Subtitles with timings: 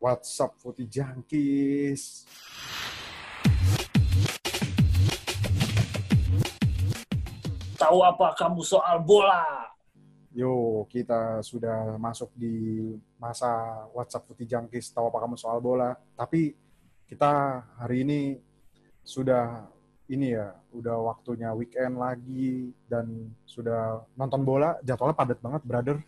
[0.00, 2.24] WhatsApp Putih Jangkis.
[7.76, 9.68] Tahu apa kamu soal bola?
[10.32, 12.80] Yo, kita sudah masuk di
[13.20, 14.88] masa WhatsApp Putih Jangkis.
[14.88, 15.92] Tahu apa kamu soal bola?
[16.16, 16.56] Tapi
[17.04, 18.20] kita hari ini
[19.04, 19.68] sudah
[20.08, 24.80] ini ya, udah waktunya weekend lagi dan sudah nonton bola.
[24.80, 25.98] Jadwalnya padat banget, brother.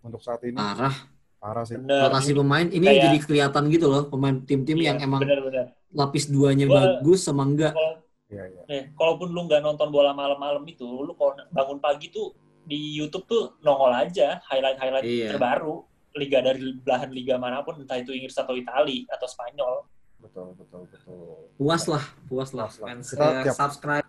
[0.00, 1.17] Untuk saat ini Parah.
[1.38, 1.78] Parah sih.
[1.78, 2.06] Bener.
[2.06, 5.66] Rotasi pemain ini Kayak- jadi kelihatan gitu loh pemain tim-tim Iya, yang emang bener-bener.
[5.90, 7.72] lapis duanya Gua- bagus sama enggak.
[7.72, 7.94] Kalau
[8.28, 8.62] Iya, iya.
[8.68, 13.24] eh, kalaupun lu nggak nonton bola malam-malam itu, lu kalau bangun pagi tuh di YouTube
[13.24, 15.28] tuh nongol aja highlight-highlight Iya.
[15.32, 15.80] terbaru
[16.12, 19.86] liga dari belahan liga mana pun, entah itu Inggris atau Itali atau Spanyol.
[20.18, 21.46] Betul, betul, betul.
[21.56, 22.68] Puas lah, puas lah.
[22.68, 24.06] Fans Kita eh, tiap- subscribe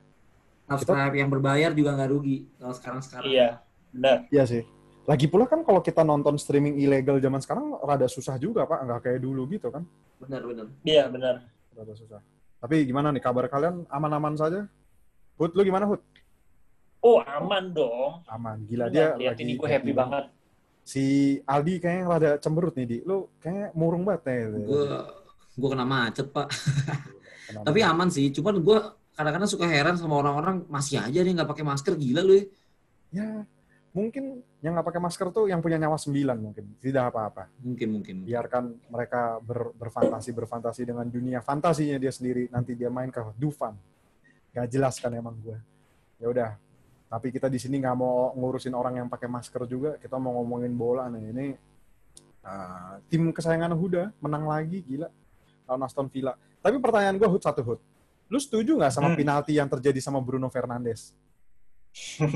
[0.66, 3.26] subscribe yang berbayar juga nggak rugi kalau sekarang-sekarang.
[3.26, 3.48] Iya,
[3.90, 4.18] benar.
[4.30, 4.64] Iya sih.
[5.10, 8.86] Lagi pula kan kalau kita nonton streaming ilegal zaman sekarang rada susah juga, Pak.
[8.86, 9.82] Nggak kayak dulu gitu kan.
[10.22, 10.66] Benar, benar.
[10.86, 11.50] Iya, benar.
[11.74, 12.22] Rada susah.
[12.62, 13.90] Tapi gimana nih kabar kalian?
[13.90, 14.70] Aman-aman saja?
[15.42, 15.98] Hud, lu gimana Hud?
[17.02, 18.22] Oh, aman dong.
[18.30, 18.62] Aman.
[18.70, 20.30] Gila dia lihat lagi ini gue happy banget.
[20.86, 21.04] Si
[21.42, 22.98] Aldi kayaknya rada cemberut nih, Di.
[23.02, 24.62] Lu kayaknya murung banget nih.
[24.62, 24.84] Gue
[25.58, 26.54] gue kena macet pak.
[27.50, 27.66] Kenapa?
[27.72, 28.30] Tapi aman sih.
[28.30, 28.78] Cuman gue
[29.18, 32.38] kadang-kadang suka heran sama orang-orang masih aja nih nggak pakai masker gila lu.
[32.38, 32.46] ya.
[33.10, 33.30] ya
[33.90, 36.66] mungkin yang nggak pakai masker tuh yang punya nyawa sembilan mungkin.
[36.78, 37.50] Tidak apa-apa.
[37.62, 38.16] Mungkin mungkin.
[38.24, 42.48] Biarkan mereka ber- berfantasi berfantasi dengan dunia fantasinya dia sendiri.
[42.50, 43.74] Nanti dia main ke Dufan.
[44.54, 45.58] Gak jelas kan emang gue.
[46.18, 46.52] Ya udah.
[47.10, 49.98] Tapi kita di sini nggak mau ngurusin orang yang pakai masker juga.
[49.98, 51.24] Kita mau ngomongin bola nih.
[51.34, 51.46] Ini
[52.46, 55.10] uh, tim kesayangan Huda menang lagi gila
[55.66, 56.38] lawan Aston Villa.
[56.62, 57.80] Tapi pertanyaan gue Hud satu Hud.
[58.30, 59.18] Lu setuju nggak sama Hmm.
[59.18, 61.18] penalti yang terjadi sama Bruno Fernandes?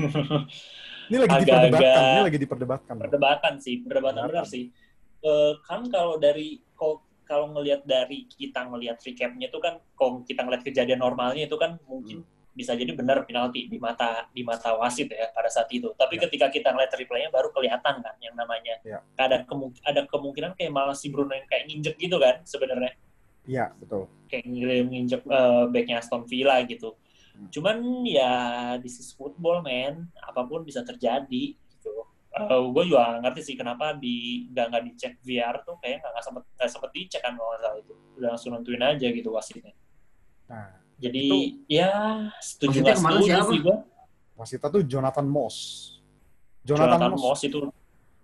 [1.04, 2.04] Ini lagi Agak-agak- diperdebatkan.
[2.06, 2.94] Ini lagi diperdebatkan.
[2.98, 4.64] perdebatan sih, perdebatan benar sih.
[5.20, 10.44] Eh, kan kalau dari kalau kalau ngelihat dari kita ngelihat recapnya itu kan kalau kita
[10.44, 12.32] ngelihat kejadian normalnya itu kan mungkin Hmm.
[12.52, 15.88] bisa jadi benar penalti di mata di mata wasit ya pada saat itu.
[15.90, 16.28] Tapi Ya.
[16.28, 19.00] ketika kita ngelihat replaynya baru kelihatan kan yang namanya Ya.
[19.16, 22.92] ada kemung- ada kemungkinan kayak malah si Bruno yang kayak nginjek gitu kan sebenarnya
[23.44, 24.06] Iya, betul.
[24.26, 24.44] kayak
[24.86, 26.94] nginjek uh, backnya Aston Villa gitu.
[27.34, 27.50] Hmm.
[27.50, 28.32] Cuman ya
[28.78, 31.92] this is football man, apa pun bisa terjadi gitu.
[32.74, 36.42] gue juga ngerti sih kenapa di nggak nggak dicek VR tuh kayak nggak nggak sempet
[36.54, 39.74] nggak sempet dicek kan kalau nggak salah itu udah langsung nentuin aja gitu wasitnya.
[40.46, 41.90] Nah, Jadi Itu- ya
[42.38, 43.50] setuju nggak setuju siapa?
[43.50, 43.76] sih gue.
[44.34, 45.56] wasitnya tuh Jonathan Moss.
[46.62, 47.22] Jonathan, Jonathan Moss.
[47.22, 47.58] Moss itu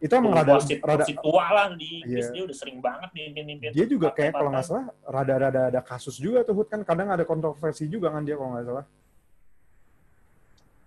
[0.01, 2.33] Itu emang rada, wasit, rada wasit tua lah di Inggris Iya.
[2.33, 3.69] dia udah sering banget mimpin mimpin.
[3.69, 7.21] dia juga kayak kalau nggak salah rada-rada ada kasus juga tuh Hud kan kadang ada
[7.29, 8.87] kontroversi juga kan dia kalau nggak salah.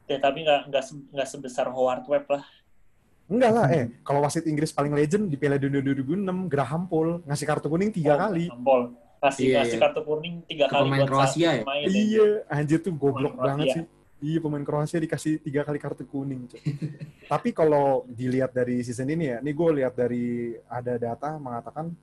[0.03, 2.43] Ya, tapi nggak nggak se- nggak sebesar Howard Webb lah.
[3.23, 7.47] Enggak lah, eh kalau wasit Inggris paling legend di Piala Dunia 2006 Graham Paul ngasih
[7.47, 8.45] kartu kuning tiga Oh, kali.
[8.45, 8.81] Jempol.
[9.17, 9.81] Kasih Iya, kasih iya.
[9.81, 11.63] kartu kuning tiga Ke kali pemain buat Kroasia ya?
[11.63, 11.85] pemain.
[11.87, 13.79] Iya, anjir tuh goblok Pemain banget Kroasia.
[13.79, 13.85] sih.
[14.23, 16.41] Iya pemain Kroasia dikasih tiga kali kartu kuning.
[17.31, 20.25] Tapi kalau dilihat dari season ini ya, ini gue lihat dari
[20.61, 21.95] ada data mengatakan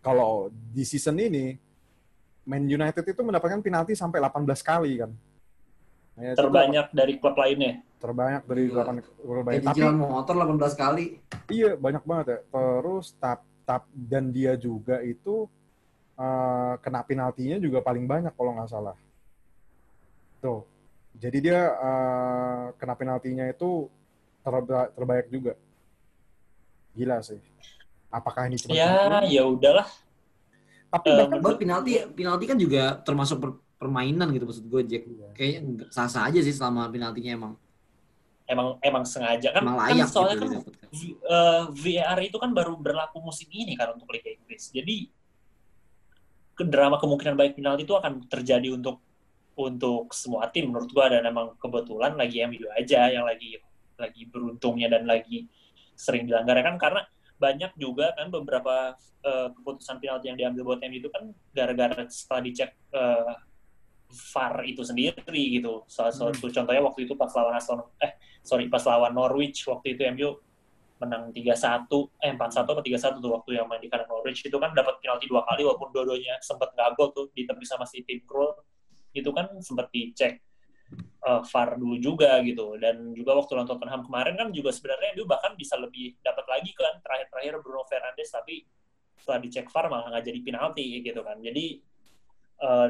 [0.00, 1.52] kalau di season ini
[2.42, 5.12] Man United itu mendapatkan penalti sampai 18 kali kan.
[6.16, 7.84] Itu Terbanyak dari klub lainnya.
[7.96, 8.84] terbanyak dari Gila.
[8.84, 9.06] 8 terbanyak.
[9.46, 11.06] Kayak Tapi cicilan motor 18 kali.
[11.48, 12.38] iya banyak banget ya.
[12.46, 15.48] Terus tap tap dan dia juga itu
[16.14, 18.96] eh, kena penaltinya juga paling banyak kalau nggak salah.
[20.38, 20.64] Tuh.
[21.14, 23.88] Jadi dia eh, kena penaltinya itu
[24.40, 25.52] terba- terbanyak juga.
[26.92, 27.40] Gila sih.
[28.08, 29.88] Apakah ini cuma Ya, ya udahlah.
[30.86, 35.04] Tapi bahkan Buat penalti penalti kan juga termasuk per- permainan gitu maksud gue Jack.
[35.04, 35.26] Iya.
[35.32, 37.52] Kayaknya nggak- sah-sah aja sih selama penaltinya emang
[38.46, 39.58] Emang emang sengaja kan.
[39.58, 40.86] emang kan layak soalnya gitu kan.
[40.94, 44.70] V- eh, VAR itu kan baru berlaku musim ini kan untuk Liga Inggris.
[44.70, 45.10] Jadi
[46.54, 49.02] ke drama kemungkinan baik penalti itu akan terjadi untuk
[49.56, 53.58] untuk semua tim menurut gua dan emang kebetulan lagi MU aja yang lagi
[53.96, 55.48] lagi beruntungnya dan lagi
[55.96, 57.02] sering dilanggar ya kan karena
[57.36, 62.40] banyak juga kan beberapa eh, keputusan penalti yang diambil buat MU itu kan gara-gara setelah
[62.40, 63.32] dicek eh,
[64.06, 65.82] VAR itu sendiri gitu.
[65.90, 68.14] Salah satu contohnya waktu itu pas lawan Aston eh
[68.46, 70.30] sorry pas lawan Norwich waktu itu MU
[70.96, 71.92] menang 3-1
[72.24, 74.46] eh 4-1 atau 3-1 tuh waktu yang main di kandang Norwich.
[74.46, 78.00] Itu kan dapat penalti dua kali walaupun dua-duanya sempat nggak gol tuh ditebis sama si
[78.06, 78.54] Tim Krul.
[79.12, 80.40] Itu kan sempat dicek
[81.26, 82.80] eh, VAR dulu juga gitu.
[82.80, 86.70] Dan juga waktu lawan Tottenham kemarin kan juga sebenarnya MU bahkan bisa lebih dapat lagi
[86.72, 86.96] kan.
[87.04, 88.64] Terakhir-terakhir Bruno Fernandes tapi
[89.20, 91.36] setelah dicek VAR malah nggak jadi penalti gitu kan.
[91.44, 91.66] Jadi
[92.62, 92.88] eh,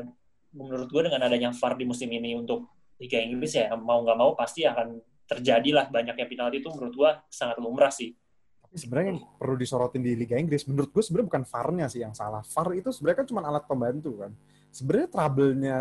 [0.55, 4.33] menurut gue dengan adanya VAR di musim ini untuk Liga Inggris ya mau nggak mau
[4.33, 4.97] pasti akan
[5.27, 8.15] terjadilah banyaknya penalti itu menurut gua sangat lumrah sih.
[8.63, 12.15] Tapi sebenarnya yang perlu disorotin di Liga Inggris, menurut gue sebenarnya bukan VAR-nya sih yang
[12.15, 12.43] salah.
[12.43, 14.33] VAR itu sebenarnya kan cuma alat pembantu kan.
[14.71, 15.79] Sebenarnya trouble-nya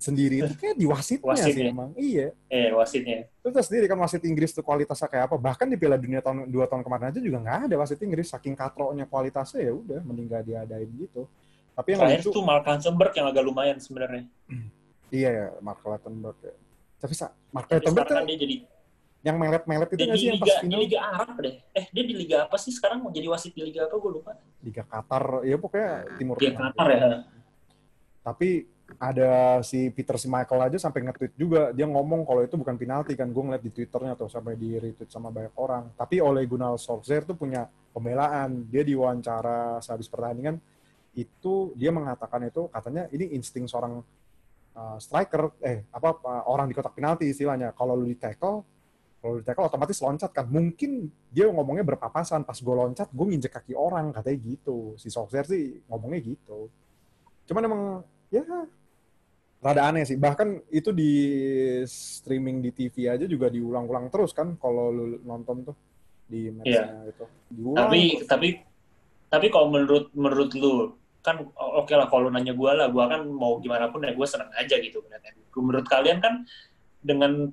[0.00, 1.72] sendiri itu kayak di wasitnya, sih Wasitnya.
[1.72, 1.90] emang.
[1.96, 2.28] Iya.
[2.52, 3.18] Eh, wasitnya.
[3.40, 5.36] Itu tahu sendiri kan wasit Inggris tuh kualitasnya kayak apa.
[5.40, 8.28] Bahkan di Piala Dunia tahun dua tahun kemarin aja juga nggak ada wasit Inggris.
[8.28, 11.24] Saking katroknya kualitasnya ya udah mending nggak diadain gitu.
[11.74, 14.24] Tapi yang Terakhir lucu, tuh Mark Hansenberg yang agak lumayan sebenarnya.
[15.10, 16.54] iya ya Mark Clattenburg ya.
[17.02, 18.56] Tapi sa- Mark tuh kan dia jadi
[19.24, 20.80] yang melet-melet itu nggak di sih yang liga pas di final?
[20.84, 21.54] liga Arab deh.
[21.72, 24.36] Eh, dia di liga apa sih sekarang mau jadi wasit di liga apa gue lupa.
[24.60, 25.90] Liga Qatar, ya pokoknya
[26.20, 26.70] Timur Liga Tengah.
[26.76, 27.06] Qatar ya.
[28.20, 28.48] Tapi
[29.00, 33.16] ada si Peter si Michael aja sampai nge-tweet juga dia ngomong kalau itu bukan penalti
[33.16, 36.76] kan gue ngeliat di twitternya tuh sampai di retweet sama banyak orang tapi oleh Gunnar
[36.76, 37.64] Solskjaer tuh punya
[37.96, 40.60] pembelaan dia diwawancara sehabis pertandingan
[41.14, 44.02] itu dia mengatakan itu katanya ini insting seorang
[44.74, 47.72] uh, striker eh apa uh, orang di kotak penalti istilahnya.
[47.72, 48.66] Kalau lu di tackle
[49.24, 50.44] kalau di tackle otomatis loncat kan.
[50.44, 52.44] Mungkin dia ngomongnya berpapasan.
[52.44, 54.12] Pas gue loncat gue nginjek kaki orang.
[54.12, 54.92] Katanya gitu.
[55.00, 56.68] Si Solskjaer sih ngomongnya gitu.
[57.48, 57.82] Cuman emang
[58.28, 58.44] ya
[59.64, 60.20] rada aneh sih.
[60.20, 61.12] Bahkan itu di
[61.88, 64.60] streaming di TV aja juga diulang-ulang terus kan.
[64.60, 65.76] Kalau lu nonton tuh
[66.28, 67.24] di matchnya itu.
[67.48, 68.28] Diulang Tapi terus.
[68.28, 68.48] tapi
[69.32, 70.94] tapi kalau menurut menurut lu
[71.24, 74.52] kan oke lah kalau nanya gue lah gue kan mau gimana pun ya gue seneng
[74.52, 75.00] aja gitu
[75.56, 76.44] menurut kalian kan
[77.00, 77.48] dengan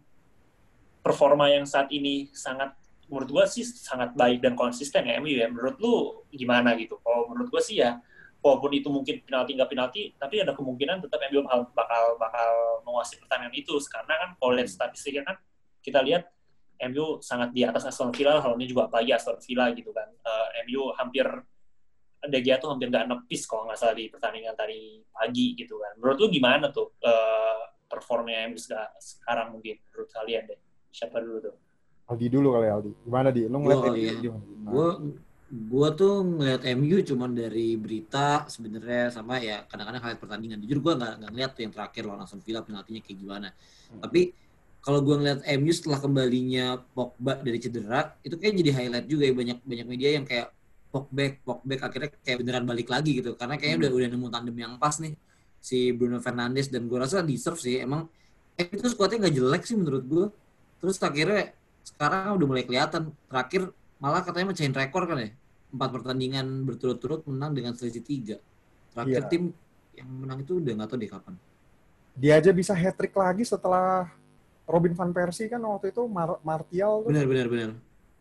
[1.02, 2.78] performa yang saat ini sangat
[3.12, 6.96] menurut gue sih sangat baik dan konsisten ya MU ya menurut lu gimana gitu?
[7.04, 8.00] Kalau menurut gue sih ya
[8.40, 12.52] walaupun itu mungkin penalti nggak penalti tapi ada kemungkinan tetap MU bakal bakal, bakal
[12.88, 13.76] menguasai pertandingan itu.
[13.92, 15.36] Karena kan kalau lihat statistiknya kan
[15.84, 16.32] kita lihat
[16.88, 20.08] MU sangat di atas Aston Villa hal ini juga apalagi Aston Villa gitu kan.
[20.08, 21.28] Eh, MU hampir
[22.22, 25.98] De Gea tuh hampir nggak nepis kalau nggak salah di pertandingan tadi pagi gitu kan
[25.98, 30.60] menurut lu gimana tuh eh, performnya MU seka- sekarang mungkin menurut kalian deh
[30.94, 31.56] siapa dulu tuh
[32.12, 34.12] Aldi dulu kali Aldi gimana di lu ngeliat Gua, MU iya.
[34.20, 34.70] gimana?
[34.70, 34.88] Gue
[35.52, 40.64] gue tuh ngeliat MU cuman dari berita sebenarnya sama ya kadang-kadang highlight pertandingan.
[40.64, 43.50] Jujur gue nggak nggak ngeliat tuh yang terakhir lawan Aston Villa penaltinya kayak gimana.
[43.92, 44.00] Hmm.
[44.00, 44.22] Tapi
[44.80, 49.34] kalau gue ngeliat MU setelah kembalinya Pogba dari cedera itu kayak jadi highlight juga ya
[49.36, 50.48] banyak banyak media yang kayak
[50.92, 53.34] Pogba Pogba akhirnya kayak beneran balik lagi gitu.
[53.34, 53.84] Karena kayaknya Hmm.
[53.88, 55.16] udah udah nemu tandem yang pas nih
[55.58, 56.68] si Bruno Fernandes.
[56.68, 58.12] Dan gue rasa deserve sih emang
[58.56, 60.26] eh, itu skuadnya nggak jelek sih menurut gue
[60.78, 63.10] terus akhirnya sekarang udah mulai kelihatan.
[63.26, 65.30] Terakhir malah katanya mecahin rekor kan ya?
[65.72, 68.36] Empat pertandingan berturut-turut menang dengan selisih tiga.
[68.92, 69.30] Terakhir Iya.
[69.32, 69.44] tim
[69.96, 71.34] yang menang itu udah nggak tahu deh kapan.
[72.12, 74.12] Dia aja bisa hat trick lagi setelah
[74.68, 77.10] Robin van Persie kan waktu itu Mar Martial tuh.
[77.12, 77.70] Benar benar benar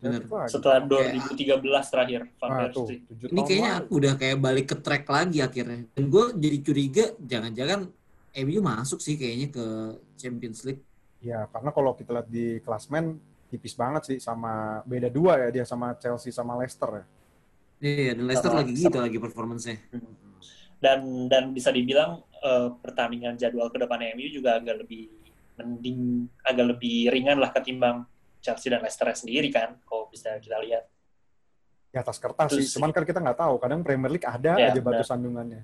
[0.01, 0.49] lagi.
[0.49, 3.93] setelah Kayak- 2013 terakhir Van Ah, tuh, ini kayaknya lalu.
[3.93, 5.85] udah kayak balik ke track lagi akhirnya.
[5.91, 7.79] Dan gue jadi curiga jangan-jangan
[8.39, 9.65] MU masuk sih kayaknya ke
[10.15, 10.81] Champions League.
[11.19, 15.65] Ya, karena kalau kita lihat di klasmen tipis banget sih sama beda dua ya dia
[15.65, 17.05] sama Chelsea sama Leicester ya.
[17.79, 19.77] iya dan Leicester Sama- lagi gitu lagi performance-nya.
[20.77, 25.13] Dan dan bisa dibilang eh, pertandingan jadwal ke depan MU juga agak lebih
[25.53, 25.99] mending
[26.41, 28.01] agak lebih ringan lah ketimbang
[28.41, 30.89] Chelsea dan Leicester sendiri kan kalau bisa kita lihat
[31.87, 33.59] Di atas kertas sih, Terus- cuman kan kita nggak tahu.
[33.59, 35.07] Kadang Premier League ada Ya, aja batu benar.
[35.07, 35.61] sandungannya.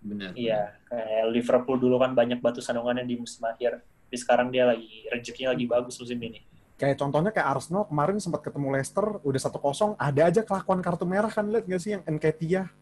[0.00, 4.64] benar iya kayak Liverpool dulu kan banyak batu sandungannya di musim akhir tapi sekarang dia
[4.64, 6.40] lagi rezekinya lagi bagus musim ini
[6.74, 11.28] Kayak contohnya kayak Arsenal kemarin sempat ketemu Leicester udah 1-0, ada aja kelakuan kartu merah
[11.28, 12.72] kan lihat nggak sih yang Nketiah?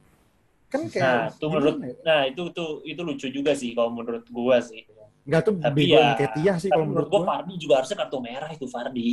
[0.70, 1.94] Kan nah kayak itu menurut ya?
[2.06, 4.86] nah itu tuh itu lucu juga sih kalau menurut gua sih
[5.28, 7.20] nggak tuh Tapi bego ya, Nketiah sih tapi kalau menurut gua.
[7.22, 9.08] Fardi juga harusnya kartu merah itu Fardi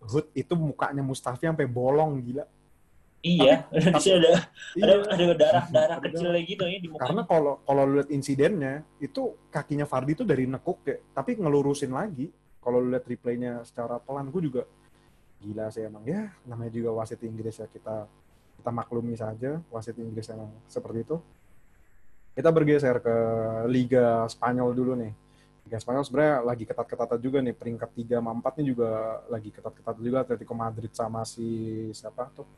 [0.00, 2.42] Hood itu mukanya Mustafi sampai bolong gila.
[3.18, 4.42] iya di sini ada ada
[4.78, 4.94] Iya.
[5.10, 8.10] ada darah darah Ada kecil kayak gitu ya di mukanya Karena kalau kalau lu lihat
[8.10, 12.30] insidennya itu kakinya Fardi itu dari nekuk ya, tapi ngelurusin lagi.
[12.58, 14.62] Kalau lu lihat replaynya secara pelan, gue juga
[15.38, 18.06] gila sih emang ya namanya juga wasit Inggris ya kita
[18.54, 21.16] kita maklumi saja wasit Inggris emang seperti itu.
[22.32, 23.16] Kita bergeser ke
[23.66, 25.10] Liga Spanyol dulu nih.
[25.68, 28.88] Liga Spanyol sebenarnya lagi ketat-ketatnya juga nih peringkat 3 sama 4 nih juga
[29.28, 31.44] lagi ketat-ketat juga Atletico Madrid sama si
[31.92, 32.48] siapa tuh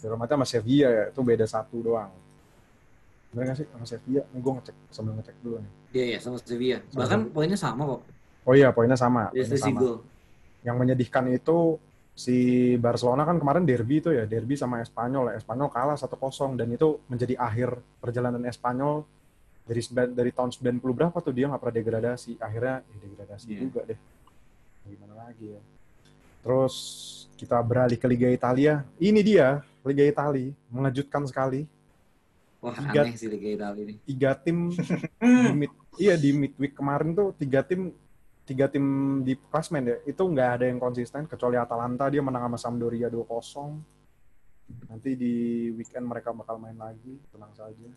[0.00, 2.08] Real Madrid sama Sevilla ya itu beda satu doang.
[3.28, 4.24] Bener nggak sih sama Sevilla?
[4.24, 5.72] Ini gue ngecek sambil ngecek dulu nih.
[5.92, 7.34] iya iya sama Sevilla Sama bahkan Sevilla.
[7.36, 8.00] poinnya sama kok
[8.42, 9.28] Oh iya poinnya sama.
[9.28, 9.78] dari Poinnya sama.
[9.78, 9.96] gol
[10.64, 11.58] Yang menyedihkan itu
[12.12, 12.36] si
[12.76, 16.96] Barcelona kan kemarin derby itu ya derby sama Espanyol ya Espanyol kalah 1-0 dan itu
[17.06, 17.68] menjadi akhir
[18.00, 19.04] perjalanan Espanyol
[19.72, 19.80] dari
[20.12, 22.32] dari tahun 90 berapa tuh dia nggak pernah degradasi.
[22.36, 23.58] Akhirnya ya degradasi Iya.
[23.60, 23.98] juga deh.
[24.84, 25.60] Gimana lagi ya?
[26.42, 26.74] Terus
[27.34, 28.84] kita beralih ke Liga Italia.
[28.96, 29.48] Ini dia
[29.82, 31.64] Liga Italia mengejutkan sekali.
[32.58, 33.94] Wah Tiga- aneh sih Liga Italia ini.
[34.04, 34.70] tiga tim
[35.46, 37.90] di mid, iya di midweek kemarin tuh tiga tim
[38.42, 38.84] tiga tim
[39.20, 39.96] di klasmen ya.
[40.04, 43.82] Itu nggak ada yang konsisten kecuali Atalanta dia menang sama Sampdoria 2-0
[44.88, 45.34] nanti di
[45.70, 47.88] weekend mereka bakal main lagi tenang saja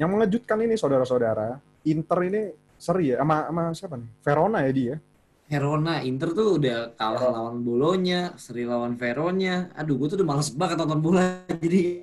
[0.00, 2.42] yang mengejutkan ini saudara-saudara Inter ini
[2.74, 4.96] seri ya sama, sama siapa nih Verona ya dia
[5.44, 7.36] Verona, Inter tuh udah kalah Verona.
[7.36, 9.68] lawan Bolonya, seri lawan Veronya.
[9.76, 11.44] Aduh, gue tuh udah males banget nonton bola.
[11.60, 12.00] Jadi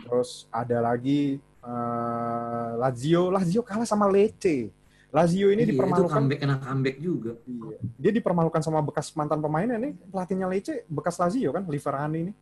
[0.00, 4.72] terus ada lagi eh, Lazio Lazio kalah sama Lecce
[5.12, 7.32] Lazio ini iya, dipermalukan comeback kena comeback juga.
[7.44, 7.76] Iya.
[8.00, 12.36] Dia dipermalukan sama bekas mantan pemainnya nih, pelatihnya Lecce, bekas Lazio kan, Liverani nih.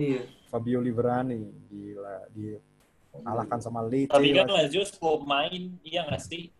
[0.00, 0.22] Iya.
[0.48, 2.56] Fabio Liverani, gila, dia
[3.22, 4.10] kalahkan sama Lecce.
[4.10, 4.82] Tapi kan Lazio.
[4.82, 6.50] Sebelum main, iya nggak sih?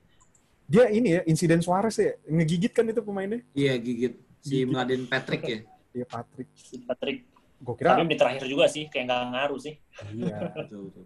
[0.65, 3.45] Dia ini ya, insiden Suarez ya, ngegigit kan itu pemainnya.
[3.53, 4.73] Iya, gigit si Gigit.
[4.73, 5.59] Mladen Patrick ya.
[5.93, 6.49] Iya Patrick.
[6.57, 7.19] Si Patrick.
[7.65, 9.75] Gue kira, Tapi di terakhir juga sih, kayak nggak ngaruh sih.
[10.13, 10.37] iya.
[10.59, 11.05] Betul, betul.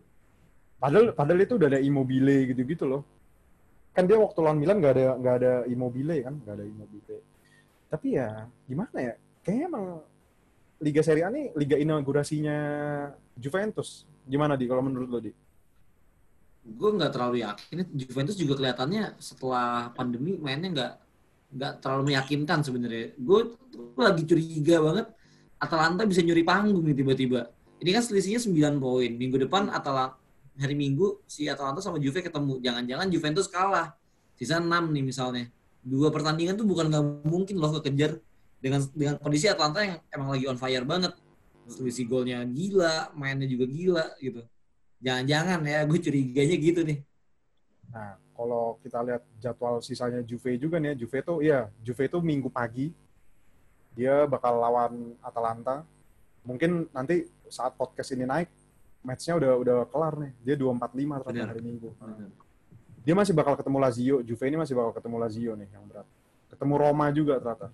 [0.78, 3.02] Padahal, padahal itu udah ada Immobile gitu-gitu loh.
[3.90, 7.18] Kan dia waktu lawan Milan nggak ada nggak ada Immobile kan, nggak ada Immobile.
[7.90, 9.14] Tapi ya gimana ya?
[9.42, 9.84] Kayaknya emang
[10.78, 12.56] Liga Serie A nih liga inaugurasinya
[13.34, 14.06] Juventus.
[14.22, 15.32] Gimana di kalau menurut lo di?
[16.68, 17.82] Gue nggak terlalu yakin.
[17.98, 20.92] Juventus juga kelihatannya setelah pandemi mainnya nggak
[21.48, 23.16] nggak terlalu meyakinkan sebenarnya.
[23.18, 23.58] Gue
[23.98, 25.06] lagi curiga banget
[25.58, 27.50] Atalanta bisa nyuri panggung nih tiba-tiba.
[27.82, 29.10] Ini kan selisihnya 9 poin.
[29.10, 30.18] Minggu depan Atalanta
[30.58, 32.62] hari Minggu si Atalanta sama Juve ketemu.
[32.62, 33.94] Jangan-jangan Juventus kalah.
[34.38, 35.50] Sisa 6 nih misalnya.
[35.82, 38.22] Dua pertandingan tuh bukan nggak mungkin loh kekejar
[38.58, 41.12] dengan dengan kondisi Atalanta yang emang lagi on fire banget.
[41.68, 44.40] Selisih golnya gila, mainnya juga gila gitu.
[45.04, 46.98] Jangan-jangan ya, gue curiganya gitu nih.
[47.92, 52.48] Nah, kalau kita lihat jadwal sisanya Juve juga nih, Juve tuh iya, Juve itu Minggu
[52.48, 52.90] pagi
[53.98, 55.82] dia bakal lawan Atalanta.
[56.46, 58.46] Mungkin nanti saat podcast ini naik,
[59.02, 60.32] matchnya udah udah kelar nih.
[60.46, 61.48] Dia 245 ternyata Benar.
[61.50, 61.90] hari Minggu.
[63.02, 66.06] Dia masih bakal ketemu Lazio, Juve ini masih bakal ketemu Lazio nih yang berat.
[66.46, 67.68] Ketemu Roma juga ternyata.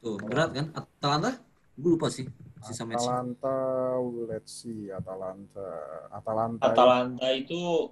[0.00, 0.66] Tuh, berat kan?
[0.72, 1.30] Atalanta?
[1.76, 2.24] Gue lupa sih
[2.64, 3.04] sisa match.
[3.04, 3.56] Atalanta,
[4.28, 5.68] let's see, Atalanta,
[6.12, 6.64] Atalanta.
[6.72, 7.88] Atalanta itu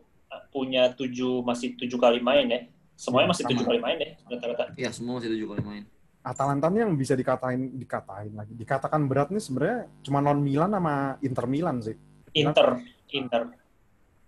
[0.52, 2.60] punya tujuh masih tujuh kali main ya.
[2.96, 3.52] Semuanya masih Sama.
[3.54, 4.64] tujuh kali main ya, rata-rata.
[4.76, 5.84] Iya, semua masih tujuh kali main.
[6.18, 11.16] Atalanta nih yang bisa dikatain dikatain lagi dikatakan berat nih sebenarnya cuma non Milan sama
[11.24, 11.96] Inter Milan sih
[12.36, 12.84] Inter,
[13.16, 13.42] Inter.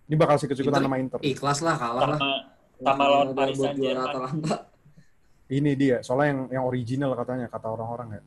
[0.09, 2.17] ini bakal sikut-sikutan Inter- sama Inter Ikhlas lah, kalah lah.
[2.17, 2.31] Sama
[2.81, 4.33] sama lawan Paris Saint-Germain.
[5.51, 8.21] Ini dia soalnya yang yang original katanya kata orang-orang ya.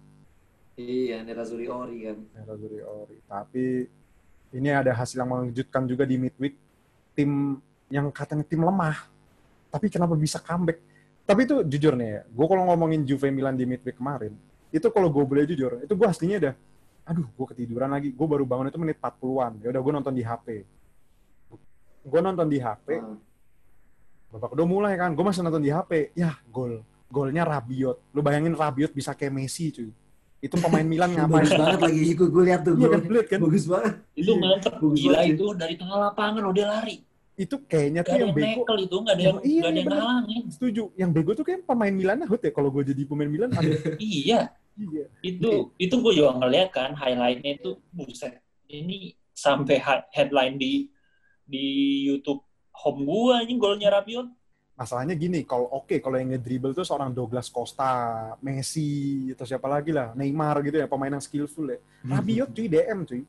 [0.74, 2.18] Iya, Nerazzurri Ori kan.
[2.36, 3.16] Nerazzurri Ori.
[3.24, 3.64] Tapi
[4.52, 6.54] ini ada hasil yang mengejutkan juga di midweek.
[7.16, 7.56] Tim
[7.88, 9.06] yang katanya tim lemah
[9.70, 10.78] tapi kenapa bisa comeback?
[11.24, 14.36] Tapi itu jujur nih ya gue kalau ngomongin Juve Milan di midweek kemarin
[14.68, 16.54] itu kalau gue boleh jujur itu gue aslinya udah
[17.06, 20.20] aduh gue ketiduran lagi gue baru bangun itu menit 40-an ya udah gue nonton di
[20.20, 20.46] HP
[22.04, 23.16] gue nonton di HP Ah.
[24.36, 28.52] babak udah mulai kan gue masih nonton di HP ya gol golnya Rabiot lu bayangin
[28.52, 29.90] Rabiot bisa kayak Messi cuy
[30.42, 33.38] itu pemain Milan ngapain Bagus banget lagi, gue gue lihat tuh iya kan lihat kan
[33.40, 33.92] Bagus banget.
[34.12, 34.42] Itu Iya.
[34.42, 35.32] mantep Bagus gila banget.
[35.32, 36.96] itu dari tengah lapangan dia lari.
[37.34, 39.80] itu kayaknya Gak tuh ada yang bego itu, gak ada yang, Iya, gak ada iya,
[39.80, 40.42] yang ngalangin.
[40.46, 43.66] setuju yang bego tuh kayak pemain Milan Ahut ya kalau gue jadi pemain Milan ada
[43.98, 44.40] Iya,
[44.76, 48.38] iya itu itu gue juga ngeliat kan highlightnya itu buset.
[48.66, 48.98] Ini
[49.32, 49.80] sampai
[50.10, 50.86] headline di
[51.42, 51.66] di
[52.04, 54.28] YouTube home gua anjing golnya Rabiot.
[54.74, 59.94] Masalahnya gini kalau oke kalau yang ngedribble tuh seorang Douglas Costa Messi atau siapa lagi
[59.94, 61.78] lah Neymar gitu ya pemain yang skillful ya.
[62.12, 63.22] Rabiot cuy DM cuy.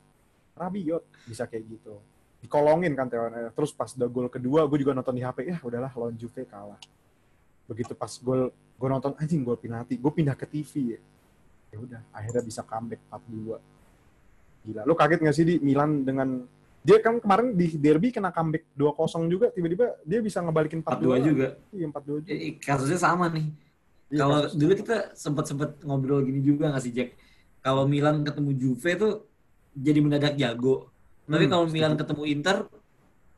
[0.56, 1.94] Rabiot bisa kayak gitu.
[2.42, 5.90] Dikolongin kan teorinya terus pas udah gol kedua gue juga nonton di HP ya udahlah
[5.94, 6.78] lawan Juve kalah.
[7.70, 9.94] Begitu pas gol gue nonton anjing gol penalti.
[9.96, 11.00] Gue pindah ke TV ya.
[11.74, 13.76] Ya udah akhirnya bisa comeback 4-2
[14.66, 14.82] gila.
[14.82, 16.42] Lu kaget gak sih di Milan dengan
[16.86, 18.94] dia kan kemarin di derby kena comeback 2-0
[19.26, 21.46] juga tiba-tiba dia bisa ngebalikin 4-2 4-2 juga.
[21.74, 23.50] iya 4-2 juga Eh, Kasusnya sama nih.
[24.06, 27.18] Iya, Kalau dulu kita sempat-sempat ngobrol gini juga nggak sih Jack?
[27.58, 29.12] Kalau Milan ketemu Juve tuh
[29.74, 30.86] jadi mendadak jago.
[31.26, 31.64] Tapi Hmm, kalau.
[31.66, 32.56] Milan ketemu Inter,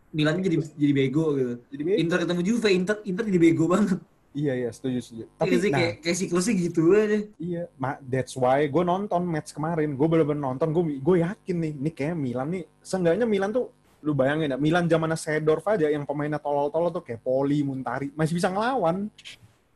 [0.08, 1.54] Milannya jadi jadi bego gitu.
[1.68, 1.96] jadi beda.
[1.96, 3.96] Inter ketemu Juve, Inter Inter jadi bego banget.
[4.36, 7.18] Iya iya setuju setuju Tapi sih nah, kayak kayak siklusnya gitu aja.
[7.40, 9.96] Iya, ma that's why gue nonton match kemarin.
[9.96, 12.64] Gue bener-bener nonton, gue gue yakin nih, ini kayak Milan nih.
[12.84, 13.72] Seenggaknya Milan tuh,
[14.04, 18.36] lu bayangin ya, Milan zaman Sedorf aja yang pemainnya tolol-tolol tuh kayak Poli, Muntari, masih
[18.36, 19.08] bisa ngelawan.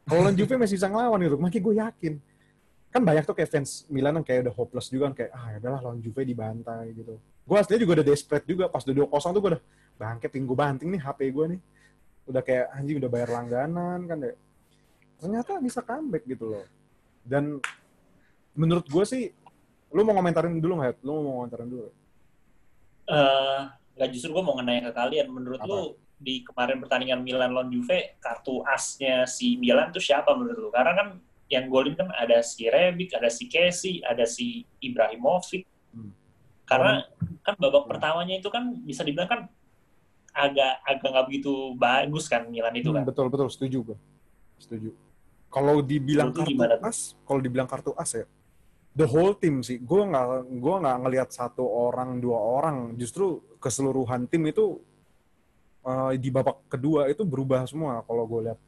[0.03, 2.15] Kalau lawan Juve masih bisa ngelawan gitu, makanya gue yakin.
[2.93, 5.81] Kan banyak tuh kayak fans Milan yang kayak udah hopeless juga kan, kayak ah udahlah
[5.81, 7.17] lawan Juve dibantai gitu.
[7.43, 9.63] Gue aslinya juga udah desperate juga, pas udah 2-0 tuh gue udah
[9.97, 11.61] bangke pinggu banting nih HP gue nih.
[12.27, 14.37] Udah kayak anjing udah bayar langganan kan deh.
[15.19, 16.67] Ternyata bisa comeback gitu loh.
[17.23, 17.59] Dan
[18.53, 19.31] menurut gue sih,
[19.91, 21.03] lu mau ngomentarin dulu nggak?
[21.03, 21.89] Lu mau ngomentarin dulu?
[23.07, 23.61] Eh,
[23.99, 25.27] nggak justru gue mau nanya ke kalian.
[25.31, 25.69] Menurut Apa?
[25.69, 25.81] lu
[26.23, 30.71] di kemarin pertandingan Milan lawan Juve kartu asnya si Milan tuh siapa menurut lu?
[30.71, 31.09] Karena kan
[31.51, 35.67] yang golin kan ada si Rebic, ada si Casey, ada si Ibrahimovic.
[35.93, 36.15] Hmm.
[36.65, 37.03] Karena
[37.43, 37.91] kan babak Hmm.
[37.91, 39.41] pertamanya itu kan bisa dibilang kan
[40.33, 43.05] agak agak nggak begitu bagus kan Milan itu Hmm, kan.
[43.05, 43.99] betul betul setuju gue.
[44.57, 44.91] Setuju.
[45.53, 48.25] Kalau dibilang kartu gimana as, kalau dibilang kartu as ya,
[48.97, 49.77] the whole team sih.
[49.77, 52.97] Gue nggak gue nggak ngelihat satu orang dua orang.
[52.97, 54.81] Justru keseluruhan tim itu
[55.85, 58.01] eh, di babak kedua itu berubah semua.
[58.03, 58.59] Kalau gue lihat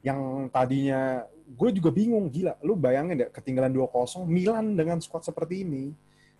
[0.00, 2.56] yang tadinya gue juga bingung gila.
[2.64, 5.92] Lu bayangin deh ketinggalan 2-0 Milan dengan squad seperti ini.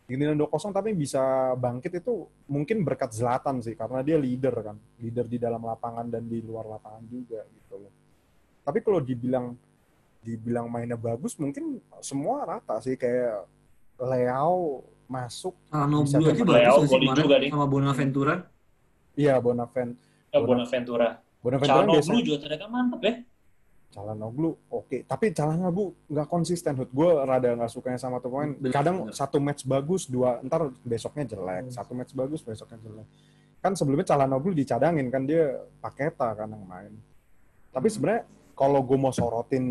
[0.08, 1.20] Ketinggalan 2-0 tapi bisa
[1.52, 4.76] bangkit itu mungkin berkat Zlatan sih karena dia leader kan.
[4.96, 7.92] Leader di dalam lapangan dan di luar lapangan juga gitu loh.
[8.64, 9.52] Tapi kalau dibilang
[10.18, 13.44] dibilang mainnya bagus mungkin semua rata sih kayak
[13.98, 17.50] Leao masuk Calhanoglu Bisa aja bagus sih kemarin nih.
[17.50, 18.34] sama Bonaventura.
[19.14, 19.88] iya Bonaven
[20.28, 21.08] Eh, Bonaventura.
[21.38, 23.14] Bonaventura Calhanoglu biasanya juga ternyata mantep ya.
[23.88, 25.08] Calhanoglu oke.
[25.08, 26.76] Tapi Calhanoglu nggak konsisten.
[26.76, 28.52] Hud gue rada nggak sukanya sama tuh pemain.
[28.68, 29.16] Kadang bener.
[29.16, 31.72] satu match bagus dua ntar besoknya jelek.
[31.72, 33.06] Satu match bagus besoknya jelek.
[33.64, 36.92] Kan sebelumnya Calhanoglu dicadangin kan dia paketa kan yang main.
[37.72, 39.64] Tapi sebenarnya kalau gue mau sorotin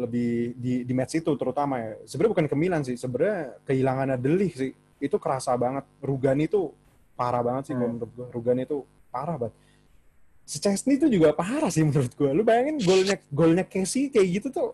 [0.00, 2.98] lebih di, di match itu terutama ya sebenarnya bukan ke Milan sih.
[2.98, 4.72] Sebenarnya kehilangannya Delik sih.
[4.98, 5.86] Itu kerasa banget.
[6.02, 6.74] Rugani itu
[7.14, 8.82] parah banget sih kalau menurut gue Rugani itu
[9.14, 9.69] parah banget
[10.42, 14.48] si Chesney itu juga parah sih menurut gue lu bayangin golnya golnya Casey kayak gitu
[14.50, 14.70] tuh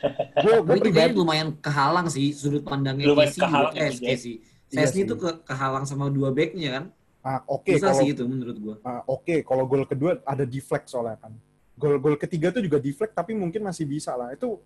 [0.42, 3.40] gue gue Tapi pribadi lumayan kehalang sih sudut pandangnya Lumayan Casey.
[3.40, 3.92] kehalang eh.
[3.94, 4.34] Casey.
[4.70, 5.06] Iya Chesney sih.
[5.06, 6.84] itu ke kehalang sama dua backnya kan.
[7.20, 8.74] ah, oke Bisa kalau sih itu menurut gua.
[8.80, 11.36] ah, oke kalau gol kedua ada deflect soalnya kan
[11.76, 14.56] gol gol ketiga tuh juga deflect tapi mungkin masih bisa lah itu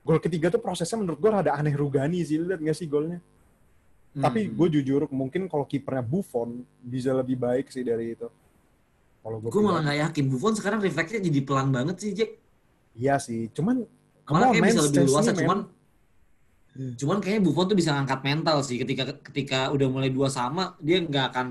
[0.00, 3.18] gol ketiga tuh prosesnya menurut gue ada aneh Rugani sih lihat nggak sih golnya
[4.12, 4.54] tapi Hmm.
[4.54, 8.26] gue jujur mungkin kalau kipernya Buffon bisa lebih baik sih dari itu
[9.20, 12.30] kalau gue Gue malah nggak yakin Buffon sekarang refleksnya jadi pelan banget sih Jack.
[12.92, 13.84] iya sih cuman
[14.24, 15.38] Malah kayak bisa lebih luasa man.
[15.38, 15.58] cuman
[16.70, 16.94] Hmm.
[16.94, 20.98] cuman kayaknya Buffon tuh bisa ngangkat mental sih ketika ketika udah mulai dua sama dia
[20.98, 21.46] nggak akan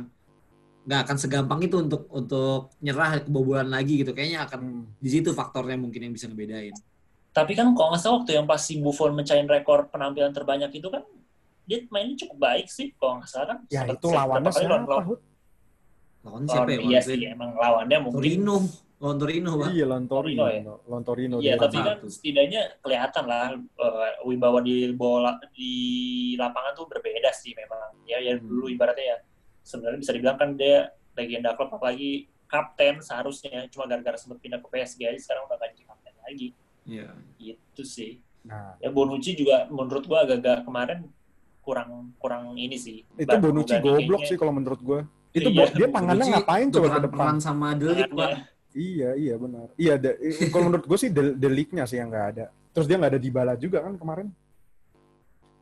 [0.81, 4.84] nggak akan segampang itu untuk untuk nyerah kebobolan lagi gitu kayaknya akan Hmm.
[4.95, 6.71] di situ faktornya mungkin yang bisa ngebedain.
[7.29, 10.88] Tapi kan kalau nggak salah waktu yang pas si Buffon mencahin rekor penampilan terbanyak itu
[10.88, 11.03] kan
[11.63, 13.58] dia mainnya cukup baik sih kalau nggak salah kan.
[13.67, 14.88] ya Sempet- itu lawannya siapa lawan-?
[14.88, 15.05] Lawan
[16.21, 16.77] lawan- siapa ya?
[16.77, 18.55] Iya Lawan sih, emang lawannya mungkin Torino,
[18.97, 19.69] lawan Torino bang.
[19.71, 20.62] iya Lontorino Torino ya?
[20.86, 21.62] Lontorino Iya, dia.
[21.62, 25.71] tapi kan setidaknya kelihatan lah eh, wibawa di bola di
[26.36, 27.95] lapangan tuh berbeda sih memang.
[28.03, 28.45] Ya, ya Hmm.
[28.45, 29.17] dulu ibaratnya ya
[29.62, 30.77] sebenarnya bisa dibilang kan dia
[31.13, 32.12] legenda klub apalagi
[32.45, 36.47] kapten seharusnya cuma gara-gara sempat pindah ke PSG aja sekarang udah nggak jadi kapten lagi.
[36.84, 37.08] Iya.
[37.38, 38.12] Gitu sih.
[38.41, 41.12] nah Ya Bonucci juga menurut gua agak-agak kemarin
[41.62, 43.03] kurang kurang ini sih.
[43.13, 44.99] itu Bonucci goblok sih kalau menurut gue
[45.31, 48.31] itu Iya, dia tangannya Bonucci ngapain coba ke depan sama Delik pak.
[48.71, 52.45] iya iya benar iya de- kalau menurut gue sih del- deliknya sih yang nggak ada
[52.69, 54.29] terus dia nggak ada di bala juga kan kemarin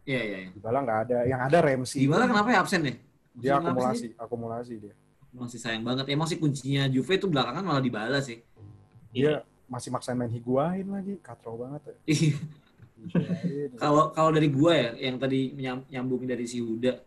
[0.03, 0.37] Iya iya.
[0.39, 0.49] iya.
[0.49, 2.93] di bala nggak ada yang ada Ramsey Gimana kenapa ya absen ya?
[3.33, 4.07] dia Absen kenapa sih?
[4.07, 4.95] akumulasi akumulasi dia
[5.29, 6.07] Masih sayang banget.
[6.07, 8.41] Emang sih kuncinya Juve itu belakangan malah dibalas sih.
[9.09, 13.67] dia masih maksain main Higuain lagi katro banget ya Iya.
[13.77, 16.97] Kalau kalau dari gua ya, yang tadi nyam- nyambung dari si Huda,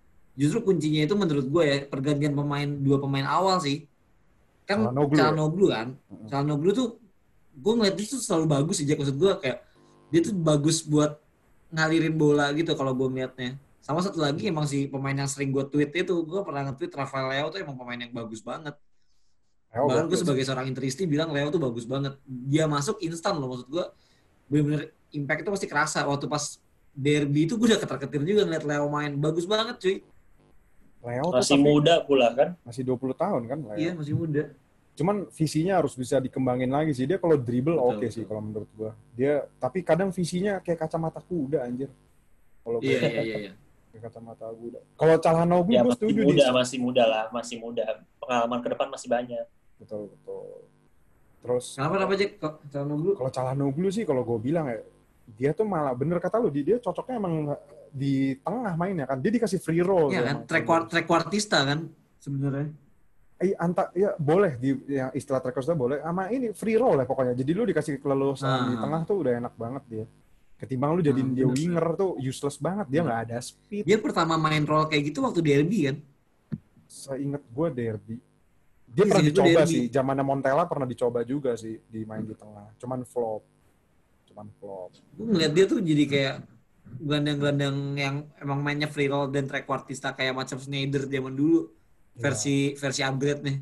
[0.40, 3.84] justru kuncinya itu menurut gua ya pergantian pemain dua pemain awal sih.
[4.64, 5.20] Kan Calhanoglu ya?
[5.20, 5.88] Calhanoglu kan.
[6.32, 6.88] Calhanoglu tuh
[7.60, 9.60] gua ngeliat dia tuh selalu bagus sih, maksud gua kayak
[10.08, 11.20] dia tuh bagus buat
[11.68, 13.60] ngalirin bola gitu kalau gua ngeliatnya.
[13.84, 17.28] Sama satu lagi emang si pemain yang sering gua tweet itu, gua pernah nge-tweet Rafael
[17.36, 18.72] Leo tuh emang pemain yang bagus banget.
[19.70, 22.18] Leo Bahkan gue sebagai seorang interisti bilang Leo tuh bagus banget.
[22.26, 23.84] Dia masuk instan loh maksud gue.
[24.50, 26.02] Bener-bener impact itu pasti kerasa.
[26.10, 26.58] Waktu pas
[26.90, 29.14] derby itu gue udah ketar-ketir juga ngeliat Leo main.
[29.14, 29.96] Bagus banget cuy.
[31.00, 32.48] Leo tuh Masih tapi muda pula kan.
[32.60, 33.76] masih 20 tahun kan Leo.
[33.76, 34.42] Iya masih muda.
[34.92, 37.08] Cuman visinya harus bisa dikembangin lagi sih.
[37.08, 38.12] Dia kalau dribble oke betul.
[38.12, 38.92] sih kalau menurut gua.
[39.12, 41.88] Dia tapi kadang visinya kayak kacamata kuda anjir.
[42.60, 43.36] Kalau Iya gua- iya iya.
[43.40, 43.52] iya.
[43.90, 44.80] kayak kacamata kuda.
[44.94, 46.52] Kalau Calhanoglu Ya gua masih setuju muda, nih.
[46.52, 47.84] masih muda lah, masih muda.
[48.18, 49.44] Pengalaman ke depan masih banyak.
[49.76, 50.44] Betul betul.
[51.40, 52.30] Terus Kenapa kenapa Jack?
[52.36, 53.10] Kok Calhanoglu?
[53.16, 54.84] kalau Calhanoglu sih kalau gue bilang ya
[55.30, 57.56] dia tuh malah bener kata lu dia cocoknya emang
[57.90, 60.36] di tengah mainnya kan dia dikasih free roll Iya tuh kan,
[60.86, 62.70] trequartista kan sebenarnya.
[63.36, 67.32] eh, anta ya boleh di ya, istilah roll boleh sama ini free roll ya pokoknya
[67.32, 68.80] jadi lu dikasih keleluasan di Ah.
[68.80, 70.04] tengah tuh udah enak banget dia
[70.56, 71.56] ketimbang lu jadiin Ah, dia bener.
[71.56, 73.08] winger tuh useless banget dia Hmm.
[73.08, 75.96] nggak ada speed Dia pertama main role kayak gitu waktu derby kan.
[76.86, 78.16] seinget gue derby
[78.86, 79.72] dia Iya, pernah dicoba derby.
[79.72, 83.42] sih zamannya Montella pernah dicoba juga sih di main di tengah cuman flop
[84.26, 86.34] cuman flop Gue ngeliat dia tuh jadi kayak
[87.00, 91.72] gelandang-gelandang yang emang mainnya free roll dan trequartista kayak macam Schneider zaman dulu.
[92.14, 92.28] Ya.
[92.28, 93.56] Versi versi upgrade nih.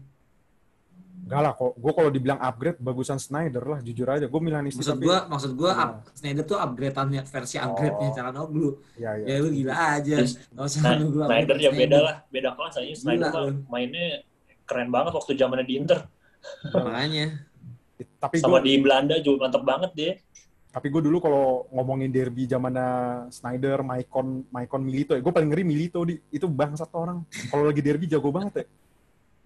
[1.28, 4.24] Enggak lah, kok gue kalau dibilang upgrade bagusan Snyder lah, jujur aja.
[4.24, 5.84] Gue Milanisti Maksud tapi gua, maksud gua Iya.
[5.84, 8.14] up, Snyder tuh upgrade-annya versi upgrade-nya Oh.
[8.16, 8.70] Calhanoglu.
[8.96, 9.24] ya ya.
[9.28, 10.14] Ya lu gila aja.
[10.24, 10.96] Terus, Gak usah Nah,
[11.28, 12.92] upgrade ya beda lah, beda kelas aja.
[12.96, 13.52] Snyder Gila, lu.
[13.68, 14.24] mainnya
[14.64, 15.98] keren banget waktu zamannya di Inter.
[16.72, 17.26] Makanya.
[18.18, 20.12] Tapi Sama gue di Belanda juga mantep banget dia.
[20.68, 25.64] Tapi gue dulu kalau ngomongin derby zamannya Snyder, Maicon, Maicon Milito, ya gue paling ngeri
[25.64, 27.24] Milito di itu bangsat orang.
[27.48, 28.66] Kalau lagi derby jago banget ya.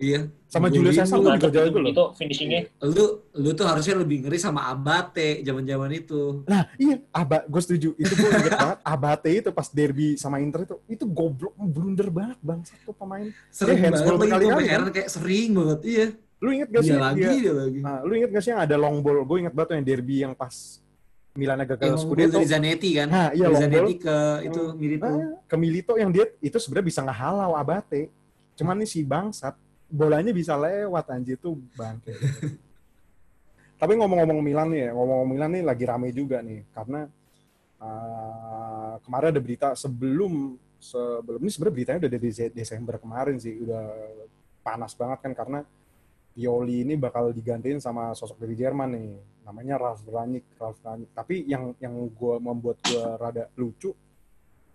[0.02, 0.20] Iya.
[0.50, 0.98] Sama Julius.
[0.98, 1.90] Caesar tuh juga jago itu, loh.
[1.94, 2.60] itu finishingnya.
[2.82, 6.42] Lu lu tuh harusnya lebih ngeri sama Abate zaman-zaman itu.
[6.50, 7.94] Nah iya, Aba, gue setuju.
[7.94, 8.78] Itu gue inget banget.
[8.82, 13.30] Abate itu pas derby sama Inter itu, itu goblok, blunder banget bangsat tuh pemain.
[13.54, 14.90] Sering hands banget lagi berkali-kali, sampai kan?
[14.90, 15.80] kayak sering banget.
[15.86, 16.06] Iya.
[16.42, 17.78] Lu inget gak sih Dia lagi, dia, dia lagi.
[17.78, 19.22] Nah, lu inget gak sih yang ada long ball?
[19.22, 20.81] Gue inget banget tuh yang derby yang pas
[21.32, 22.36] Milan gagal Yang Scudetto.
[22.36, 23.08] dari Zanetti kan.
[23.08, 23.56] Nah, iya dari.
[23.56, 25.08] Zanetti ke itu Milito.
[25.08, 28.12] Nah, ke Milito yang dia itu sebenarnya bisa ngehalau Abate.
[28.52, 29.56] Cuman nih si bangsat
[29.88, 32.12] bolanya bisa lewat anjir tuh bangke.
[33.80, 37.08] Tapi ngomong-ngomong Milan nih ya, ngomong-ngomong Milan nih lagi rame juga nih karena
[37.82, 43.58] uh, kemarin ada berita sebelum sebelum ini sebenarnya beritanya udah dari Dese- Desember kemarin sih
[43.58, 43.82] udah
[44.62, 45.60] panas banget kan karena
[46.32, 49.10] Pioli ini bakal digantiin sama sosok dari Jerman nih.
[49.44, 51.12] Namanya Ralf Rangnick Ralf Rangnick.
[51.12, 53.92] Tapi yang yang gua membuat gua rada lucu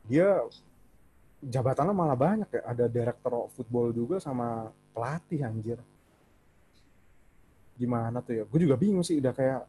[0.08, 0.40] dia
[1.44, 2.62] jabatannya malah banyak ya.
[2.64, 5.80] Ada direktur football juga sama pelatih anjir.
[7.78, 8.44] Gimana tuh ya?
[8.48, 9.62] Gue juga bingung sih udah kayak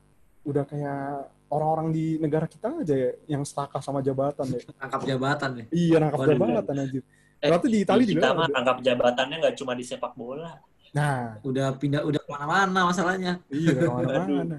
[0.49, 4.61] udah kayak orang-orang di negara kita aja ya yang serakah sama jabatan ya.
[4.85, 5.65] Angkap jabatan ya.
[5.75, 6.33] iya nangkap Waduh.
[6.37, 7.03] jabatan anjir.
[7.39, 10.51] Eh, Ternyata di Itali Di juga kita mah tangkap jabatannya nggak cuma di sepak bola.
[10.91, 13.33] Nah Udah pindah udah ke mana-mana masalahnya.
[13.49, 14.59] iya ke mana-mana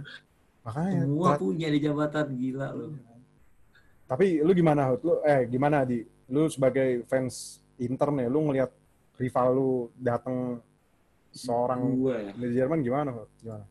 [0.61, 2.91] makanya Semua terat- punya di jabatan gila loh.
[4.05, 5.01] tapi lu gimana Hud?
[5.01, 8.69] lu eh gimana di lu sebagai fans Inter nih lu ngelihat
[9.15, 10.59] rival lu datang
[11.31, 12.31] seorang Gua ya.
[12.33, 13.29] dari Jerman gimana Hud?
[13.39, 13.65] gimana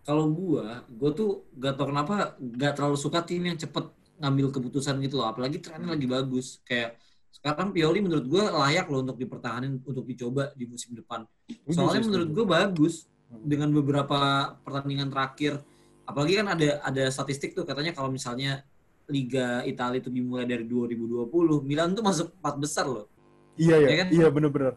[0.00, 3.84] Kalau gua, gua tuh gak tau kenapa gak terlalu suka tim yang cepet
[4.16, 5.28] ngambil keputusan gitu loh.
[5.28, 6.58] Apalagi trennya lagi bagus.
[6.64, 6.96] Kayak
[7.30, 11.24] sekarang Pioli menurut gua layak loh untuk dipertahanin untuk dicoba di musim depan.
[11.66, 14.18] Soalnya menurut gue bagus dengan beberapa
[14.60, 15.62] pertandingan terakhir.
[16.04, 18.66] Apalagi kan ada ada statistik tuh katanya kalau misalnya
[19.06, 21.26] Liga Italia itu dimulai dari 2020,
[21.62, 23.06] Milan tuh masuk empat besar loh.
[23.54, 24.08] iya iya Ya kan?
[24.10, 24.74] iya bener-bener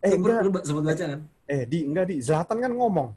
[0.00, 1.20] eh Lu- enggak lu sempat baca kan?
[1.44, 3.08] eh di enggak di Zlatan kan ngomong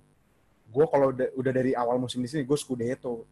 [0.68, 3.24] gue kalau udah, udah dari awal musim di sini gue Scudetto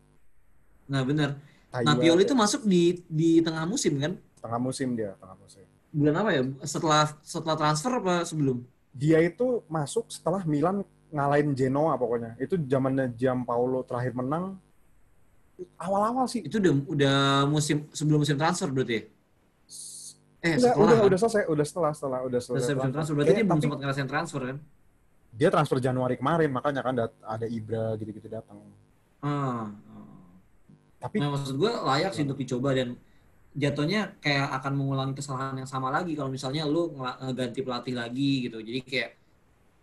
[0.86, 1.36] Nah benar.
[1.70, 4.14] Tai Nah Pioli itu masuk di di tengah musim kan?
[4.46, 6.44] Tengah musim dia tengah musim Bulan apa ya?
[6.62, 8.62] Setelah setelah transfer apa sebelum?
[8.92, 10.80] dia itu masuk setelah Milan
[11.10, 14.56] ngalahin Genoa pokoknya itu zamannya Giampaolo terakhir menang
[15.78, 19.04] awal-awal sih Itu udah udah musim sebelum musim transfer berarti ya?
[20.42, 21.08] Eh Enggak, setelah udah kan?
[21.08, 22.94] udah selesai udah setelah setelah udah Udah selesai musim transfer.
[22.94, 24.58] transfer berarti Eh, dia belum sempat ngerasain transfer kan?
[25.32, 26.94] dia transfer Januari kemarin makanya kan
[27.26, 28.56] ada Ibra gitu-gitu datang
[29.20, 29.68] Ah.
[29.68, 29.68] ah.
[30.98, 32.96] tapi Nah, maksud gue layak sih untuk dicoba dan
[33.56, 38.60] jatuhnya kayak akan mengulangi kesalahan yang sama lagi kalau misalnya lu ngeganti pelatih lagi gitu.
[38.60, 39.10] Jadi kayak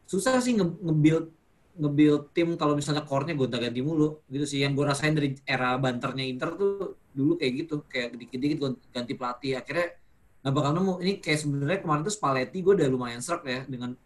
[0.04, 1.26] susah sih nge- nge-build
[1.72, 4.60] nge-build tim kalau misalnya core-nya gonta-ganti mulu gitu sih.
[4.60, 8.58] Yang gue rasain dari era banternya Inter tuh dulu kayak gitu, kayak dikit-dikit
[8.92, 9.56] ganti pelatih.
[9.56, 9.96] Akhirnya
[10.44, 10.92] nggak bakal nemu.
[11.00, 13.96] Ini kayak sebenarnya kemarin tuh Spalletti gue udah lumayan serak ya dengan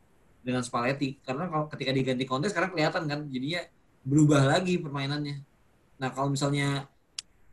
[0.46, 3.66] dengan Spalletti karena kalau ketika diganti kontes sekarang kelihatan kan jadinya
[4.07, 5.42] berubah lagi permainannya.
[5.98, 6.87] Nah kalau misalnya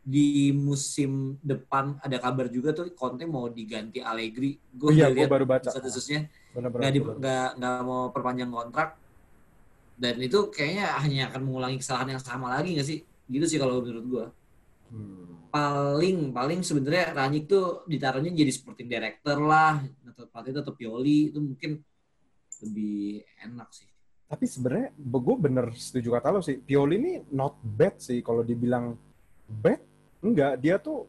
[0.03, 4.59] di musim depan ada kabar juga tuh Conte mau diganti Allegri.
[4.83, 6.91] oh Gue iya udah gue lihat baru baca statusnya nggak
[7.23, 8.99] nggak nggak mau perpanjang kontrak
[9.95, 12.99] dan itu kayaknya hanya akan mengulangi kesalahan yang sama lagi nggak sih?
[13.31, 14.25] Gitu sih kalau menurut gue.
[14.91, 15.47] Hmm.
[15.47, 19.79] Paling paling sebenarnya Ranić tuh ditaruhnya jadi sporting director lah
[20.11, 21.79] atau pelatih atau Pioli itu mungkin
[22.63, 23.87] lebih enak sih.
[24.23, 28.97] tapi sebenarnya gue bener setuju kata lo sih Pioli ini not bad sih kalau dibilang
[29.45, 29.77] bad
[30.23, 31.05] enggak dia tuh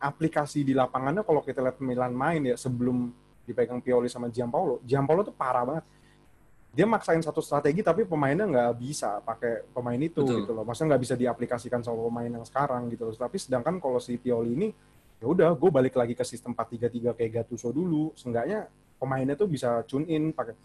[0.00, 3.12] aplikasi di lapangannya kalau kita lihat Milan main ya sebelum
[3.44, 5.84] dipegang Pioli sama Giampaolo Giampaolo tuh parah banget.
[6.74, 10.42] Dia maksain satu strategi tapi pemainnya nggak bisa pakai pemain itu Betul.
[10.42, 10.66] gitu loh.
[10.66, 13.14] Maksudnya nggak bisa diaplikasikan sama pemain yang sekarang gitu loh.
[13.14, 14.68] Tapi sedangkan kalau si Pioli ini
[15.22, 18.10] ya udah gue balik lagi ke sistem 4-3-3 kayak Gattuso dulu.
[18.18, 18.66] Seenggaknya
[18.98, 20.58] pemainnya tuh bisa tune in pakai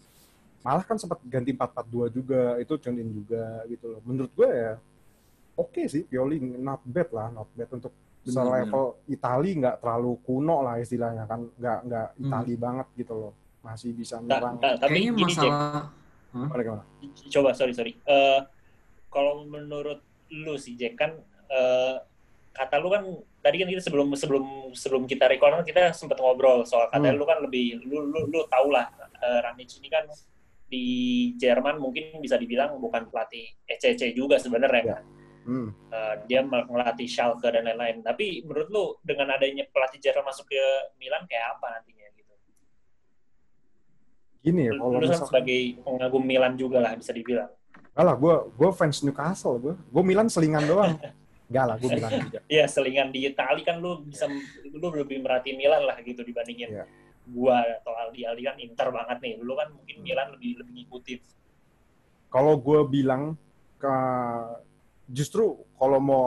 [0.60, 4.00] malah kan sempat ganti 4-4-2 juga itu tune in juga gitu loh.
[4.02, 4.72] Menurut gue ya
[5.60, 7.92] oke sih Pioli not bad lah not bad untuk
[8.22, 12.22] selevel Itali nggak terlalu kuno lah istilahnya kan nggak nggak Hmm.
[12.22, 15.82] Itali banget gitu loh masih bisa Ta- nyerang ta- tapi Kayaknya gini Jack, masalah
[16.30, 16.82] gimana gimana
[17.28, 17.92] coba sorry sorry.
[17.98, 18.40] Eh,
[19.08, 21.10] kalau menurut lu sih Jack kan
[21.48, 21.94] eh,
[22.50, 23.02] kata lu kan
[23.40, 27.16] tadi kan kita sebelum sebelum sebelum kita record kan kita sempat ngobrol soal kata Hmm.
[27.16, 30.04] lu kan lebih lu lu lu tau lah eh, Ranić ini kan
[30.66, 30.84] di
[31.34, 34.82] Jerman mungkin bisa dibilang bukan pelatih ECC juga sebenarnya.
[34.86, 34.98] Ya.
[35.50, 35.74] Hmm.
[35.90, 38.06] Uh, dia melatih Schalke dan lain-lain.
[38.06, 40.62] Tapi menurut lu dengan adanya pelatih Jerman masuk ke
[40.96, 42.34] Milan kayak apa nantinya gitu?
[44.40, 47.50] Gini ya, Lu, kalau lu kan misal- sebagai pengagum Milan juga lah bisa dibilang.
[47.90, 49.74] Enggak lah, gue gue fans Newcastle gue.
[49.74, 50.94] Gue Milan selingan doang.
[51.50, 52.38] Enggak lah, gue Milan juga.
[52.46, 54.30] Iya, selingan di Itali kan lu bisa
[54.70, 56.84] lu lebih merhatiin Milan lah gitu dibandingin Iya.
[57.26, 58.22] gua atau Aldi.
[58.22, 59.32] Aldi kan Inter banget nih.
[59.34, 60.06] Dulu kan mungkin Hmm.
[60.06, 61.20] Milan lebih lebih ngikutin.
[62.30, 63.34] Kalau gue bilang
[63.76, 63.94] ke
[65.10, 66.24] justru kalau mau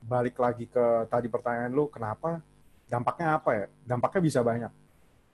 [0.00, 2.40] balik lagi ke tadi pertanyaan lu, kenapa?
[2.86, 3.66] Dampaknya apa ya?
[3.84, 4.72] Dampaknya bisa banyak.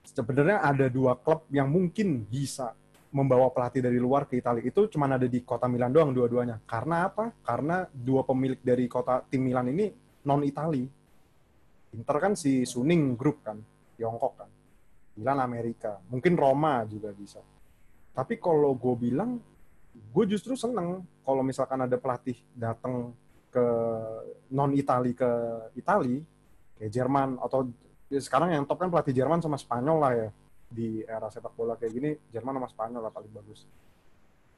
[0.07, 2.73] Sebenarnya ada dua klub yang mungkin bisa
[3.11, 4.63] membawa pelatih dari luar ke Italia.
[4.63, 6.59] Itu cuma ada di kota Milan doang dua-duanya.
[6.67, 7.31] Karena apa?
[7.43, 9.87] Karena dua pemilik dari kota tim Milan ini
[10.27, 10.83] non Itali.
[11.95, 13.57] Inter kan si Suning Group kan,
[13.95, 14.49] Tiongkok kan.
[15.17, 15.97] Milan Amerika.
[16.11, 17.41] Mungkin Roma juga bisa.
[18.13, 19.41] Tapi kalau gue bilang,
[19.97, 23.13] gue justru seneng kalau misalkan ada pelatih datang
[23.51, 23.65] ke
[24.53, 25.29] non Itali ke
[25.77, 26.21] Itali,
[26.77, 27.67] kayak Jerman atau
[28.07, 30.29] ya sekarang yang top kan pelatih Jerman sama Spanyol lah ya
[30.67, 33.65] di era sepak bola kayak gini Jerman sama Spanyol lah paling bagus.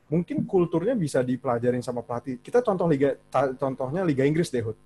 [0.09, 2.41] Mungkin kulturnya bisa dipelajarin sama pelatih.
[2.41, 3.13] Kita contoh liga
[3.61, 4.77] contohnya Liga Inggris deh, Hud.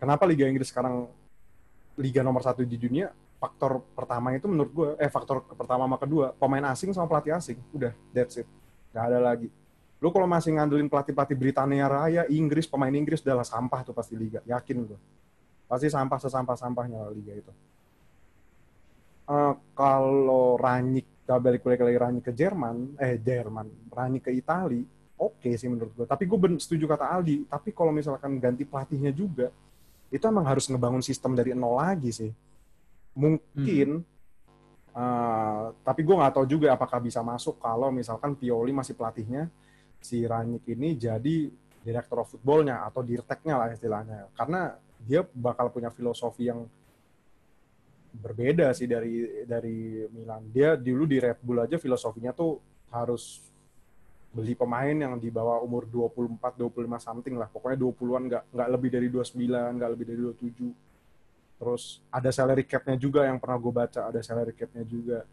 [0.00, 1.08] Kenapa Liga Inggris sekarang
[2.00, 3.12] liga nomor satu di dunia?
[3.36, 7.60] Faktor pertama itu menurut gue, eh faktor pertama sama kedua, pemain asing sama pelatih asing.
[7.68, 8.48] Udah, that's it.
[8.96, 9.52] Gak ada lagi.
[10.00, 14.44] Lu kalau masih ngandelin pelatih-pelatih Britania Raya, Inggris, pemain Inggris adalah sampah tuh pasti liga.
[14.44, 14.98] Yakin gue.
[15.66, 17.52] Pasti sampah sesampah-sampahnya liga itu.
[19.26, 24.86] Eh, kalau Rangnick, kita balik lagi Rangnick ke Jerman, eh Jerman, Rangnick ke Itali,
[25.18, 26.06] oke sih menurut gue.
[26.06, 29.50] Tapi gue setuju kata Aldi, tapi kalau misalkan ganti pelatihnya juga,
[30.14, 32.30] itu emang harus ngebangun sistem dari nol lagi sih.
[33.18, 34.06] Mungkin,
[34.94, 39.50] eh, tapi gue nggak tahu juga apakah bisa masuk kalau misalkan Pioli masih pelatihnya,
[40.06, 41.50] si Rangnick ini jadi
[41.82, 44.30] direktur of footballnya atau dirteknya lah istilahnya.
[44.38, 44.70] Karena
[45.02, 46.62] dia bakal punya filosofi yang
[48.14, 50.46] berbeda sih dari dari Milan.
[50.54, 52.62] Dia dulu di Red Bull aja filosofinya tuh
[52.94, 53.42] harus
[54.30, 57.48] beli pemain yang di bawah umur 24 25 something lah.
[57.50, 60.86] Pokoknya 20-an nggak nggak lebih dari 29, nggak lebih dari 27.
[61.56, 65.24] Terus ada salary cap-nya juga yang pernah gue baca, ada salary cap-nya juga.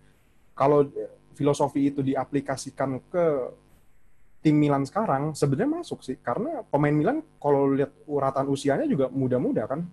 [0.56, 0.88] Kalau
[1.36, 3.26] filosofi itu diaplikasikan ke
[4.44, 9.64] tim Milan sekarang sebenarnya masuk sih karena pemain Milan kalau lihat uratan usianya juga muda-muda
[9.66, 9.88] kan.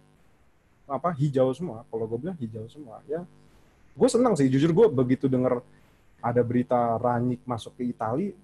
[0.91, 3.23] Apa hijau semua kalau gue bilang hijau semua ya.
[3.95, 5.63] Gue senang sih jujur gue begitu denger
[6.19, 8.35] ada berita Rangnick masuk ke Itali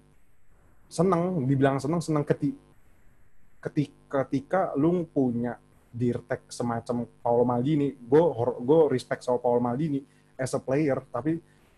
[0.87, 2.55] senang dibilang senang senang keti
[3.59, 5.59] ketika ketika lu punya
[5.91, 7.91] dirtek semacam Paolo Maldini.
[7.99, 8.23] Gue
[8.63, 9.99] gue respect sama Paolo Maldini
[10.39, 11.35] as a player tapi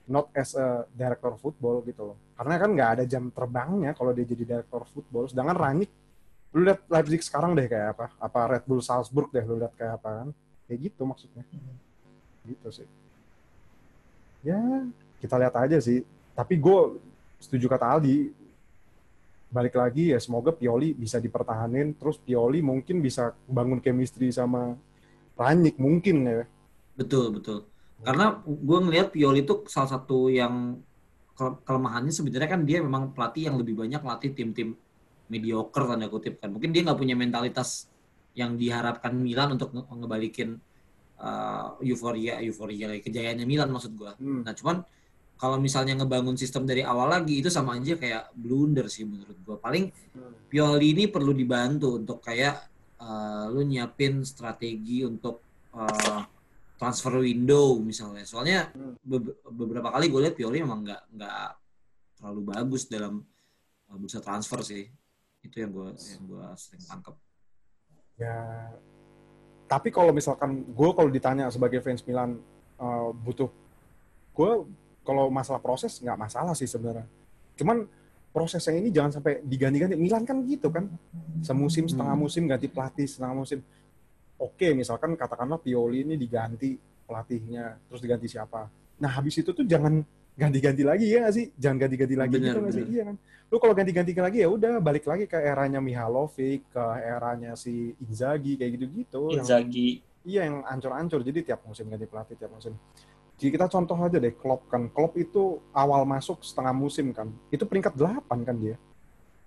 [0.10, 2.18] not as a director football gitu loh.
[2.34, 5.30] Karena kan nggak ada jam terbangnya kalau dia jadi director football.
[5.30, 5.94] Sedangkan Rangnick
[6.50, 10.02] lu lihat Leipzig sekarang deh kayak apa apa Red Bull Salzburg deh lu lihat kayak
[10.02, 10.28] apa kan.
[10.66, 11.44] Kayak gitu maksudnya.
[12.42, 12.90] Gitu sih.
[14.42, 14.58] Ya
[15.22, 16.02] kita lihat aja sih.
[16.34, 16.98] Tapi gue
[17.38, 18.34] setuju kata Aldi.
[19.50, 21.94] Balik lagi ya semoga Pioli bisa dipertahanin.
[21.94, 24.74] Terus Pioli mungkin bisa bangun chemistry sama
[25.38, 26.42] Rangnick mungkin ya.
[26.98, 27.69] Betul, betul.
[28.00, 30.80] Karena gue ngelihat Pioli itu salah satu yang
[31.36, 34.76] ke- kelemahannya sebenarnya kan dia memang pelatih yang lebih banyak latih tim-tim
[35.28, 36.50] mediocre tanda kutip kan.
[36.50, 37.92] Mungkin dia nggak punya mentalitas
[38.34, 40.50] yang diharapkan Milan untuk nge- ngebalikin
[41.20, 44.12] uh, euforia euforia kejayaannya Milan maksud gue.
[44.16, 44.42] Hmm.
[44.48, 44.80] Nah cuman
[45.40, 49.56] kalau misalnya ngebangun sistem dari awal lagi itu sama aja kayak blunder sih menurut gue.
[49.60, 49.84] Paling
[50.50, 52.56] Pioli ini perlu dibantu untuk kayak
[53.00, 56.39] uh, lu nyiapin strategi untuk uh,
[56.80, 58.24] transfer window misalnya.
[58.24, 58.96] Soalnya Hmm.
[59.04, 61.48] be- beberapa kali gue lihat Pioli memang nggak nggak
[62.16, 63.20] terlalu bagus dalam
[63.92, 64.88] uh, bursa transfer sih.
[65.44, 67.16] Itu yang gue yang gue sering tangkap.
[68.20, 68.36] Ya,
[69.64, 72.36] tapi kalau misalkan gue kalau ditanya sebagai fans Milan
[72.80, 73.48] eh, butuh,
[74.36, 74.52] gue
[75.04, 77.08] kalau masalah proses nggak masalah sih sebenarnya.
[77.56, 77.88] Cuman
[78.36, 79.96] prosesnya ini jangan sampai diganti-ganti.
[79.96, 80.92] Milan kan gitu kan,
[81.40, 82.24] semusim setengah Hmm.
[82.28, 83.60] musim ganti pelatih setengah musim.
[84.40, 88.72] Oke, misalkan katakanlah Pioli ini diganti pelatihnya, terus diganti siapa?
[89.04, 90.00] Nah habis itu tuh jangan
[90.40, 91.46] ganti-ganti lagi ya nggak sih?
[91.60, 92.86] Jangan ganti-ganti lagi Bener, gitu nggak sih?
[92.88, 93.16] Iya kan?
[93.52, 98.56] Lu kalau ganti-ganti lagi ya udah balik lagi ke eranya Mihalovic, ke eranya si Inzaghi
[98.56, 99.36] kayak gitu-gitu.
[99.36, 99.90] Yang, Inzaghi.
[100.24, 101.20] iya yang ancur-ancur.
[101.26, 102.78] Jadi tiap musim ganti pelatih tiap musim.
[103.40, 104.88] Jadi kita contoh aja deh Klopp kan.
[104.88, 107.28] Klopp itu awal masuk setengah musim kan.
[107.52, 108.76] Itu peringkat 8 kan dia.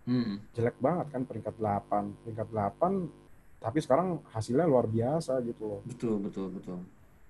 [0.04, 0.42] Hmm.
[0.52, 2.26] Jelek banget kan peringkat 8.
[2.26, 3.21] Peringkat 8
[3.62, 5.80] tapi sekarang hasilnya luar biasa gitu loh.
[5.86, 6.78] Betul betul betul.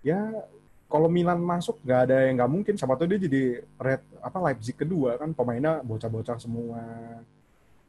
[0.01, 0.33] Ya
[0.88, 2.75] kalau Milan masuk nggak ada yang nggak mungkin.
[2.75, 3.42] Siapa tahu dia jadi
[3.77, 6.81] red apa Leipzig kedua kan pemainnya bocah-bocah semua.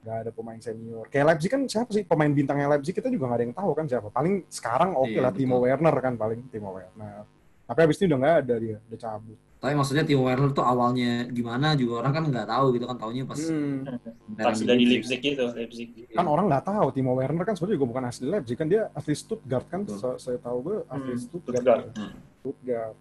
[0.03, 1.07] Nggak ada pemain senior.
[1.07, 3.85] Kayak Leipzig kan siapa sih pemain bintangnya Leipzig kita juga nggak ada yang tahu kan
[3.87, 4.07] siapa.
[4.11, 5.67] Paling sekarang oke Iya, lah Timo betul.
[5.71, 7.23] Werner kan paling Timo Werner.
[7.63, 9.39] Tapi habis ini udah nggak ada dia, udah cabut.
[9.63, 13.23] Tapi maksudnya Timo Werner tuh awalnya gimana juga orang kan nggak tahu gitu kan taunya
[13.23, 13.87] pas Hmm.
[14.35, 15.87] Pas sudah di Leipzig itu, Leipzig.
[16.11, 19.15] Kan orang nggak tahu Timo Werner kan sebenarnya juga bukan asli Leipzig kan dia asli
[19.15, 19.87] Stuttgart kan.
[19.87, 21.55] Se- Saya tahu gue asli Hmm, Stuttgart.
[21.55, 21.85] Stuttgart.
[21.95, 22.11] Hmm.
[22.35, 22.95] Stuttgart.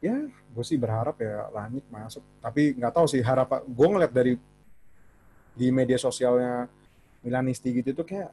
[0.00, 2.24] Ya, gue sih berharap ya Lanjut masuk.
[2.40, 3.60] Tapi nggak tahu sih harapan.
[3.66, 4.32] Gue ngeliat dari
[5.52, 6.64] di media sosialnya
[7.20, 8.32] Milanisti gitu tuh kayak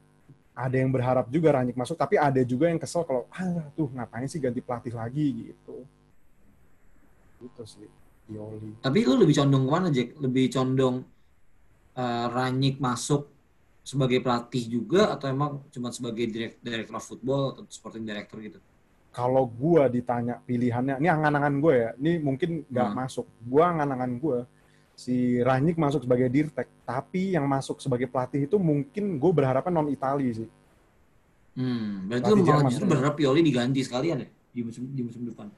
[0.56, 3.44] ada yang berharap juga Ranjik masuk, tapi ada juga yang kesel kalau ah
[3.76, 5.84] tuh ngapain sih ganti pelatih lagi gitu.
[7.38, 7.90] Gitu sih,
[8.26, 8.82] Pioli.
[8.82, 10.10] Tapi lu lebih condong ke mana Jack?
[10.18, 10.96] Lebih condong
[11.94, 13.30] eh, Rangnick masuk
[13.88, 18.60] sebagai pelatih juga atau emang cuma sebagai direct, director of football atau sporting director gitu?
[19.16, 22.98] Kalau gue ditanya pilihannya, ini angan-angan gue ya, ini mungkin nggak Hmm.
[23.02, 23.26] masuk.
[23.42, 24.40] Gue angan-angan gue,
[24.94, 29.90] si Ranjik masuk sebagai dirtek, tapi yang masuk sebagai pelatih itu mungkin gue berharapnya non
[29.90, 30.50] Itali sih.
[31.58, 35.50] Hmm, berarti lu malah justru berharap Pioli diganti sekalian ya di musim di musim depan.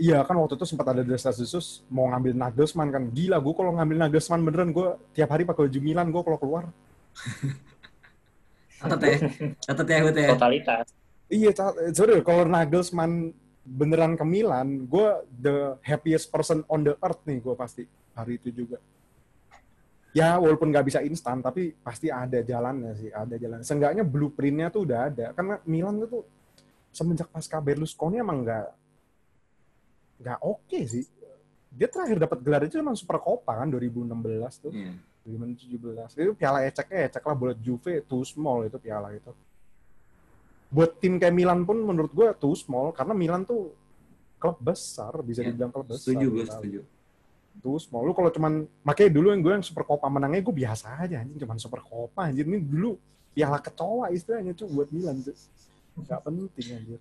[0.00, 3.02] Iya kan waktu itu sempat ada desas-desus mau ngambil Nagelsmann kan.
[3.12, 6.64] Gila gue kalau ngambil Nagelsmann beneran gue tiap hari pakai baju Milan gue kalau keluar.
[8.82, 9.18] Catat ya,
[9.62, 10.28] catat ya, Hut ya.
[10.34, 10.86] Totalitas.
[11.30, 11.50] Iya,
[11.94, 13.30] sorry kalau Nagelsmann
[13.62, 18.50] beneran ke Milan, gue the happiest person on the earth nih gue pasti hari itu
[18.50, 18.82] juga.
[20.12, 23.62] Ya walaupun nggak bisa instan, tapi pasti ada jalannya sih, ada jalan.
[23.64, 25.32] Seenggaknya blueprintnya tuh udah ada.
[25.32, 26.26] Karena Milan tuh
[26.92, 28.66] semenjak pasca Berlusconi emang nggak
[30.22, 31.02] nggak oke sih.
[31.68, 34.06] Dia terakhir dapat gelar itu emang Super Copa kan 2016
[34.60, 34.70] tuh.
[34.70, 34.94] Iya.
[35.22, 39.30] 2017 itu piala eceknya ecek lah buat Juve too small itu piala itu
[40.66, 43.70] buat tim kayak Milan pun menurut gue too small karena Milan tuh
[44.34, 46.80] klub besar bisa Ya, dibilang klub besar Setuju gue, setuju.
[47.60, 50.98] too small lu kalau cuman makanya dulu yang gue yang Super Copa menangnya gue biasa
[50.98, 52.98] aja anjing cuman Super Copa anjir ini dulu
[53.30, 55.38] piala kecoa istilahnya tuh buat Milan tuh
[56.02, 56.98] nggak penting anjir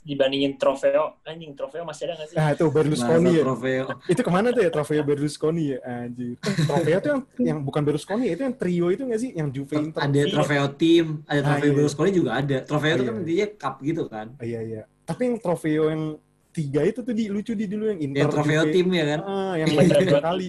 [0.00, 2.36] Dibandingin trofeo, anjing trofeo masih ada nggak sih?
[2.36, 3.84] nah itu Berlusconi ya trofeo.
[4.06, 8.24] itu ke mana tuh ya trofeo Berlusconi ya anjir trofeo tuh yang yang bukan Berlusconi
[8.26, 11.44] ya, itu yang trio itu nggak sih yang Juve Inter Ada trofeo tim, ada Ah,
[11.46, 11.76] trofeo iya.
[11.76, 12.58] Berlusconi juga ada.
[12.62, 13.26] Trofeo itu Ah, kan iya.
[13.26, 14.26] dia cup gitu kan.
[14.34, 14.82] Ah, Iya iya.
[15.02, 16.02] Tapi yang trofeo yang
[16.50, 18.20] tiga itu tuh di lucu di dulu yang Inter.
[18.20, 18.72] Yang trofeo Juve.
[18.72, 19.20] tim ya kan.
[19.22, 20.48] Ah, yang tiga kali.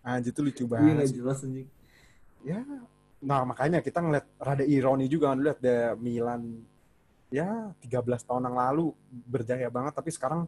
[0.00, 1.04] Anjir itu lucu Iya banget.
[1.04, 1.16] sih.
[1.18, 1.68] jelas anjing.
[2.40, 2.62] Ya.
[3.18, 6.62] Nah makanya kita ngeliat rada ironi juga kan lihat deh Milan
[7.30, 8.94] ya 13 tahun yang lalu
[9.26, 10.46] berjaya banget tapi sekarang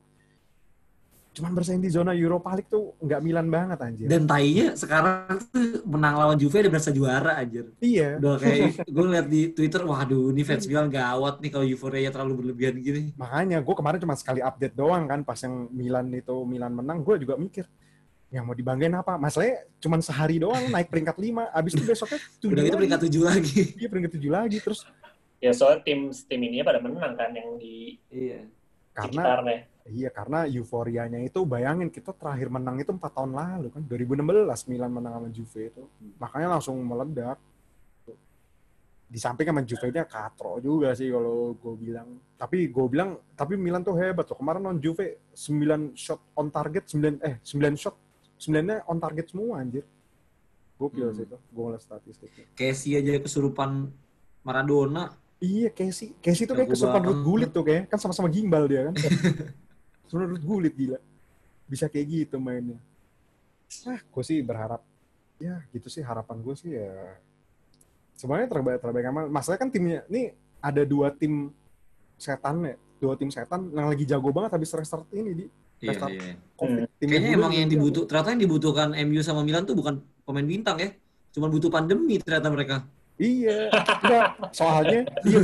[1.38, 4.06] cuman bersaing di zona Europa League tuh nggak Milan banget anjir.
[4.10, 7.70] Dan tainya sekarang tuh menang lawan Juve udah berasa juara anjir.
[7.78, 8.18] iya.
[8.18, 12.42] Udah kayak gue liat di Twitter, waduh ini fans Milan gawat nih kalau euforia terlalu
[12.42, 13.14] berlebihan gini.
[13.14, 17.14] Makanya gue kemarin cuma sekali update doang kan pas yang Milan itu Milan menang gue
[17.22, 17.70] juga mikir
[18.28, 19.14] yang mau dibanggain apa?
[19.14, 23.22] Masalahnya cuma sehari doang naik peringkat 5 abis itu besoknya tujuh Udah gitu peringkat tujuh
[23.22, 23.60] lagi.
[23.78, 24.82] Iya peringkat tujuh lagi terus
[25.38, 28.42] Ya soalnya tim tim ini pada menang kan yang di Iya.
[28.90, 29.58] karena sekitarnya.
[29.86, 34.90] iya karena euforianya itu bayangin kita terakhir menang itu empat tahun lalu kan 2016 Milan
[34.90, 35.82] menang sama Juve itu
[36.18, 37.38] makanya langsung meledak
[39.06, 43.54] di samping sama Juve nya katro juga sih kalau gue bilang tapi gue bilang tapi
[43.54, 47.94] Milan tuh hebat tuh kemarin non Juve 9 shot on target 9 eh 9 shot
[48.42, 49.86] 9 on target semua anjir
[50.74, 51.14] gokil Hmm.
[51.14, 53.94] sih itu gue ngeliat statistiknya Casey aja kesurupan
[54.42, 55.14] Maradona.
[55.38, 56.18] Iya, Casey.
[56.18, 57.02] Casey tuh kayak kesurupan.
[57.06, 57.86] Ruth Gullit tuh kayak.
[57.86, 58.94] Kan sama-sama gimbal dia kan.
[60.06, 60.98] Kesurupan Ruth Gullit gila.
[61.70, 62.78] Bisa kayak gitu mainnya.
[63.86, 64.82] Ah, gue sih berharap.
[65.38, 66.90] Ya, gitu sih harapan gue sih ya.
[68.18, 69.24] Sebenarnya terbaik terbaik amal.
[69.30, 71.54] Masalahnya kan timnya, ini ada dua tim
[72.18, 72.74] setan ya.
[72.98, 75.46] Dua tim setan yang lagi jago banget habis restart ini di
[75.78, 76.10] Iya, Restart.
[76.10, 76.34] iya.
[76.98, 80.74] Tim Kayaknya emang yang dibutuh, ternyata yang dibutuhkan MU sama Milan tuh bukan pemain bintang
[80.82, 80.90] ya.
[81.30, 82.82] Cuma butuh pandemi ternyata mereka.
[83.18, 83.58] Iya.
[83.98, 85.40] Enggak, soalnya dia,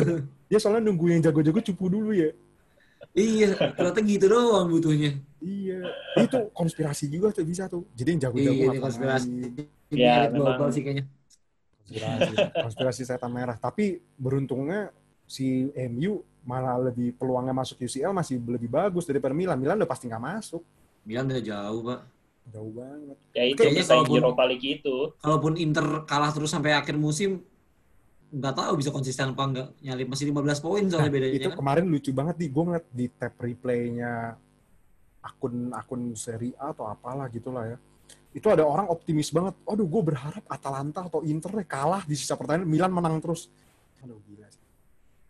[0.47, 2.31] dia soalnya nunggu yang jago-jago cupu dulu ya.
[3.13, 5.15] Iya, ternyata gitu doang butuhnya.
[5.39, 5.87] Iya,
[6.19, 7.85] itu konspirasi juga tuh bisa tuh.
[7.93, 9.31] Jadi yang jago-jago Iya, konspirasi.
[9.93, 10.73] Ya, elit global memang.
[10.73, 11.05] sih kayaknya.
[11.85, 14.89] konspirasi konspirasi setan merah tapi beruntungnya
[15.29, 20.09] si MU malah lebih peluangnya masuk UCL masih lebih bagus daripada Milan Milan udah pasti
[20.09, 20.65] nggak masuk
[21.05, 22.01] Milan udah jauh, Pak.
[22.49, 24.97] jauh banget Ya itu Kayaknya kalaupun- Europa League itu.
[25.21, 27.45] Kalaupun Inter kalah terus sampai akhir musim,
[28.35, 29.69] nggak tahu bisa konsisten apa enggak.
[29.79, 31.59] Nyalip masih 15 poin soalnya bedanya itu kan.
[31.63, 34.35] kemarin lucu banget di gue ngeliat di tab replaynya
[35.23, 37.79] akun akun Serie A atau apalah gitulah ya
[38.35, 42.35] itu ada orang optimis banget aduh gue berharap Atalanta atau Inter deh kalah di sisa
[42.35, 43.47] pertandingan Milan menang terus
[44.03, 44.65] aduh gila sih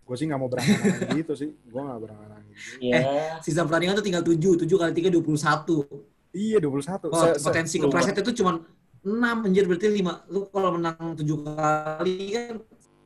[0.05, 1.51] Gue sih nggak mau berangan gitu sih.
[1.65, 2.61] Gue nggak berangan gitu.
[2.85, 3.01] Ya,
[3.41, 6.37] Sisa pertandingan tuh tinggal 7, 7 kali 3 21.
[6.37, 7.09] Iya 21.
[7.09, 8.61] Oh, potensi kepleset itu cuma
[9.01, 9.09] 6
[9.49, 10.29] anjir berarti 5.
[10.29, 12.55] Lu kalau menang 7 kali kan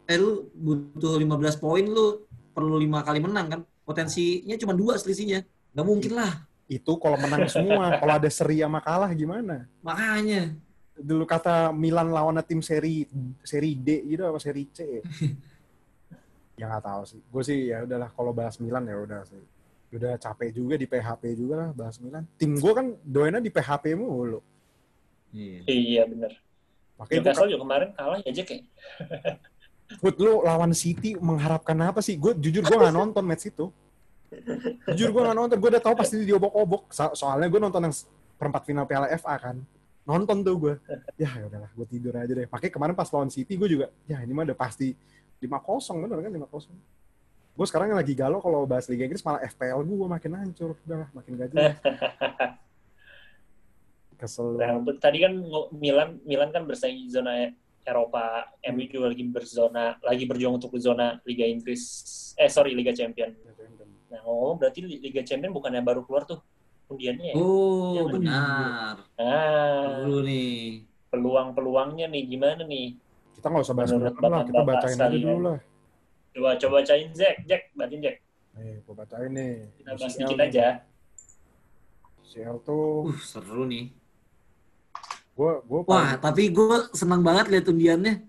[0.09, 2.25] eh lu butuh 15 poin lu
[2.57, 3.61] perlu 5 kali menang kan.
[3.85, 5.45] Potensinya cuma 2 selisihnya.
[5.77, 6.49] Gak mungkin lah.
[6.69, 7.93] itu kalau menang semua.
[8.01, 9.65] kalau ada seri sama kalah gimana?
[9.81, 10.53] Makanya.
[11.01, 13.09] Dulu kata Milan lawannya tim seri
[13.41, 15.01] seri D gitu apa seri C?
[16.61, 17.21] ya nggak tahu sih.
[17.25, 19.41] Gue sih ya udahlah kalau bahas Milan ya udah sih.
[19.97, 22.29] Udah capek juga di PHP juga lah bahas Milan.
[22.37, 24.45] Tim gue kan doainnya di PHP mulu.
[25.33, 25.65] Iya.
[25.65, 26.37] iya bener.
[27.01, 28.51] Makanya gue Newcastle juga kemarin kalah ya Jack
[29.97, 32.21] Food lu lawan City mengharapkan apa sih?
[32.21, 33.73] Gue jujur gue nggak nonton match itu.
[34.93, 35.57] Jujur gue nggak nonton.
[35.57, 36.93] Gue udah tahu pasti diobok-obok.
[36.93, 37.95] So- soalnya gue nonton yang
[38.37, 39.57] perempat final Piala FA kan.
[40.05, 40.75] Nonton tuh gue.
[41.17, 42.45] Ya ya udahlah, gue tidur aja deh.
[42.49, 44.93] Makanya kemarin pas lawan City gue juga, ya ini mah udah pasti
[45.41, 47.57] 5-0 bener kan 5-0.
[47.59, 50.71] Gue sekarang lagi galau kalau bahas Liga Inggris malah FPL gue makin hancur.
[50.85, 51.77] Udahlah, makin gak jelas.
[54.19, 54.59] Kesel.
[54.59, 55.33] Nah, tadi kan
[55.71, 57.55] Milan Milan kan bersaing zona
[57.89, 58.25] Eropa,
[58.69, 61.83] MU juga lagi berzona lagi berjuang untuk zona Liga Inggris.
[62.37, 63.33] Eh sorry Liga Champion.
[64.09, 66.41] Nah, oh berarti Liga Champion bukannya baru keluar tuh
[66.89, 67.35] undiannya ya?
[67.37, 68.95] Oh, Iya, benar.
[69.17, 70.85] Nah, Dulu nih.
[71.09, 72.97] peluang-peluangnya nih gimana nih?
[73.37, 75.25] Kita nggak usah bahas Menurut lah, kita bacain aja sekalian.
[75.25, 75.59] dulu lah.
[76.29, 78.17] Coba coba bacain Jack, Jack, bacain Jack.
[78.57, 79.53] Nih, gue bacain nih.
[79.77, 80.47] Kita bahas UCL dikit nih.
[80.49, 80.67] aja.
[82.25, 83.89] CL tuh, Uh, seru nih.
[85.39, 88.27] Gue gue Wah, tapi gue senang banget lihat undiannya.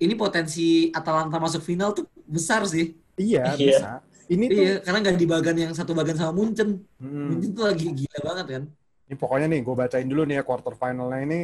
[0.00, 2.96] Ini potensi Atalanta masuk final tuh besar sih.
[3.20, 3.76] iya Iya.
[3.76, 3.90] bisa.
[4.28, 6.80] Ini tuh, Iya, karena nggak di bagan yang satu bagan sama Munchen.
[6.96, 7.32] Hmm.
[7.32, 8.64] Munchen tuh lagi gila banget kan.
[9.08, 11.38] ini pokoknya nih gue bacain dulu nih ya quarter finalnya ini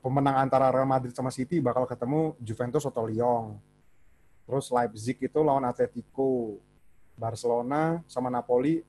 [0.00, 3.60] pemenang antara Real Madrid sama City bakal ketemu Juventus atau Lyon.
[4.48, 6.56] Terus Leipzig itu lawan Atletico.
[7.12, 8.80] Barcelona sama Napoli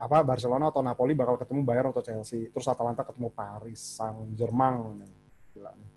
[0.00, 2.48] apa Barcelona atau Napoli bakal ketemu Bayern atau Chelsea.
[2.48, 5.04] Terus Atalanta ketemu Paris Saint-Germain.
[5.52, 5.88] Gila nih.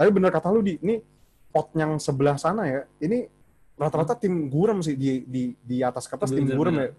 [0.00, 0.96] Tapi bener kata lu di ini
[1.52, 2.80] pot yang sebelah sana ya.
[3.04, 3.28] Ini
[3.76, 6.88] rata-rata tim gurem sih di di di atas kertas tim gurem bener.
[6.88, 6.92] ya.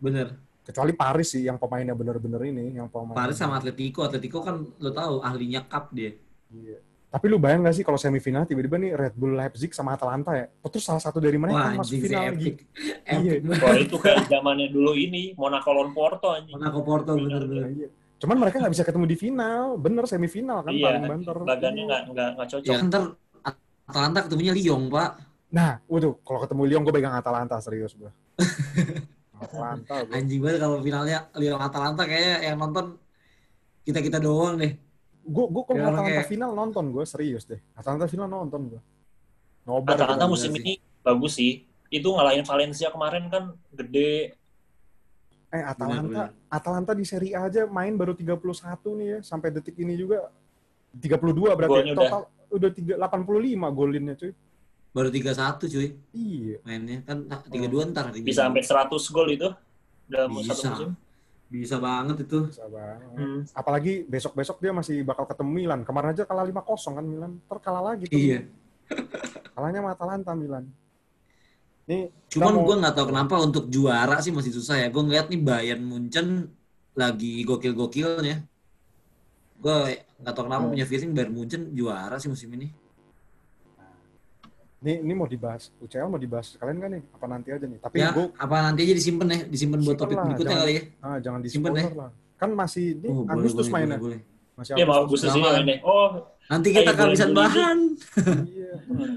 [0.00, 0.28] Bener.
[0.62, 4.06] Kecuali Paris sih yang pemainnya bener-bener ini, yang pemain Paris sama Atletico.
[4.06, 6.16] Atletico kan lo tahu ahlinya cup dia.
[6.48, 6.80] Iya.
[7.12, 10.48] Tapi lu bayang gak sih kalau semifinal tiba-tiba nih Red Bull Leipzig sama Atalanta ya?
[10.48, 12.32] Terus salah satu dari mereka Wah, masuk anjing sih final epic.
[12.32, 12.52] lagi.
[13.04, 13.60] Epic Iya.
[13.60, 16.56] Wah itu kayak zamannya dulu ini Monaco lawan Porto anjing.
[16.56, 17.68] Monaco Porto bener-bener.
[17.68, 17.88] Iya.
[18.16, 21.36] Cuman mereka nggak bisa ketemu di final, bener semifinal kan Iya, paling banter.
[21.44, 22.72] Bagannya nggak nggak nggak cocok.
[22.72, 23.02] Ya ntar
[23.82, 25.10] Atalanta ketemunya Lyon, Pak.
[25.52, 28.08] Nah, waduh, kalau ketemu Lyon gue pegang Atalanta serius gue.
[29.44, 30.16] Atalanta gue.
[30.16, 32.96] Anjing banget kalau finalnya Lyon Atalanta kayak yang nonton
[33.84, 34.72] kita-kita doang deh.
[35.22, 37.60] Gue gue kalau Ya, Atalanta kayak- final nonton gue serius deh.
[37.72, 38.80] Atalanta final nonton gue.
[39.62, 40.60] Nobar Atalanta musim sih.
[40.60, 41.62] ini bagus sih.
[41.88, 44.34] Itu ngalahin Valencia kemarin kan gede.
[45.48, 48.40] Eh Atalanta, Bener, Atalanta di Serie A aja main baru 31
[48.96, 50.32] nih ya sampai detik ini juga
[50.90, 52.00] 32 berarti Golnya ya.
[52.00, 54.32] total udah, tiga 85 golinnya cuy.
[54.90, 56.56] Baru 3-1 cuy Iya.
[56.62, 56.98] mainnya.
[57.02, 58.10] Kan 3-2 ntar.
[58.10, 58.60] hari Bisa Minggu.
[58.60, 59.48] sampai 100 gol itu
[60.04, 60.52] dalam Bisa.
[60.52, 60.90] satu musim.
[61.52, 62.48] Bisa banget itu.
[62.48, 63.12] Bisa banget.
[63.12, 63.44] Hmm.
[63.52, 65.80] Apalagi besok-besok dia masih bakal ketemu Milan.
[65.84, 67.32] Kemarin aja kalah 5-0 kan Milan.
[67.44, 68.16] Ntar kalah lagi tuh.
[68.16, 68.48] Iya.
[69.52, 70.64] Kalahnya sama Atalanta Milan.
[71.84, 74.88] Nih, Cuman mau- gue nggak tahu kenapa untuk juara sih masih susah ya.
[74.88, 76.48] Gue ngeliat nih Bayern Munchen
[76.96, 78.48] lagi gokil-gokilnya.
[79.60, 79.76] Gue
[80.16, 80.72] nggak tahu kenapa Hmm.
[80.72, 82.72] punya feeling Bayern Munchen juara sih musim ini.
[84.82, 85.70] Nih, ini mau dibahas.
[85.78, 87.02] UCL mau dibahas kalian kan nih?
[87.08, 87.78] Apa nanti aja nih?
[87.78, 90.74] Tapi Ya, gue apa nanti aja disimpan ya, disimpan buat topik lah, berikutnya jangan- kali
[90.74, 90.82] ya.
[91.00, 92.10] ah, jangan di Simpen spoiler lah.
[92.34, 93.96] Kan masih ini Oh, Agustus boleh, mainnya.
[93.96, 94.20] boleh, boleh.
[94.52, 95.30] Masih mau Agustus.
[95.30, 95.74] Agustus ini.
[95.80, 96.08] Oh,
[96.44, 97.78] Nanti kita Ayo, kehabisan bahan.
[98.44, 99.10] Iya, boleh.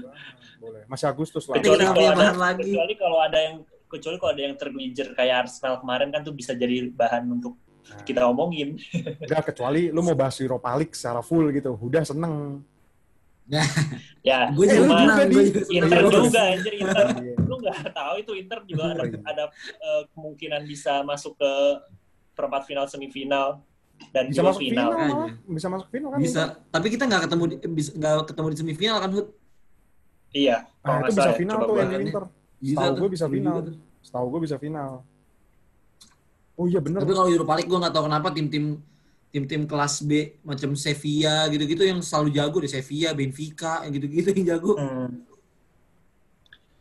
[0.56, 0.82] boleh.
[0.86, 1.54] Masih Agustus lah.
[1.58, 2.62] Nanti kecuali kita ada, bahan lagi.
[2.64, 3.56] kecuali kalau ada yang
[3.86, 8.02] kecuali kalau ada yang tergelincir kayak Arsenal kemarin kan tuh bisa jadi bahan untuk Nah,
[8.02, 8.74] kita omongin.
[9.20, 11.70] Enggak, kecuali lu mau bahas Europa League secara full gitu.
[11.76, 12.62] Udah seneng.
[14.26, 17.06] Ya, Gue juga di- juga Inter juga anjir Inter.
[17.46, 19.44] Lu nggak tahu itu Inter juga ada, ada
[19.78, 21.52] eh, kemungkinan bisa masuk ke
[22.34, 23.62] perempat final semifinal
[24.10, 24.90] dan Bisa masuk final.
[24.92, 25.30] final.
[25.46, 26.18] Bisa masuk final kan?
[26.18, 26.42] Bisa,
[26.74, 29.26] tapi kita nggak ketemu di, bisa nggak ketemu di semifinal kan Hud?
[30.36, 32.24] Iya, Nah, kalau itu bisa salah ya, final tuh yang Inter.
[32.26, 33.56] Tuh, gue bisa final.
[34.02, 34.90] Setahu gue bisa final.
[36.56, 37.04] Oh iya bener.
[37.04, 38.80] Tapi kalau Europa League gue nggak tahu kenapa tim-tim
[39.30, 44.46] tim-tim kelas B macam Sevilla gitu-gitu yang selalu jago deh Sevilla, Benfica, yang gitu-gitu yang
[44.56, 44.74] jago.
[44.78, 45.26] Hmm.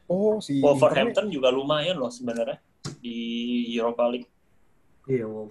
[0.05, 0.61] Oh si.
[0.61, 2.61] Wolverhampton juga lumayan loh sebenarnya
[3.01, 3.17] di
[3.73, 4.29] Europa League.
[5.09, 5.49] Iya, wow.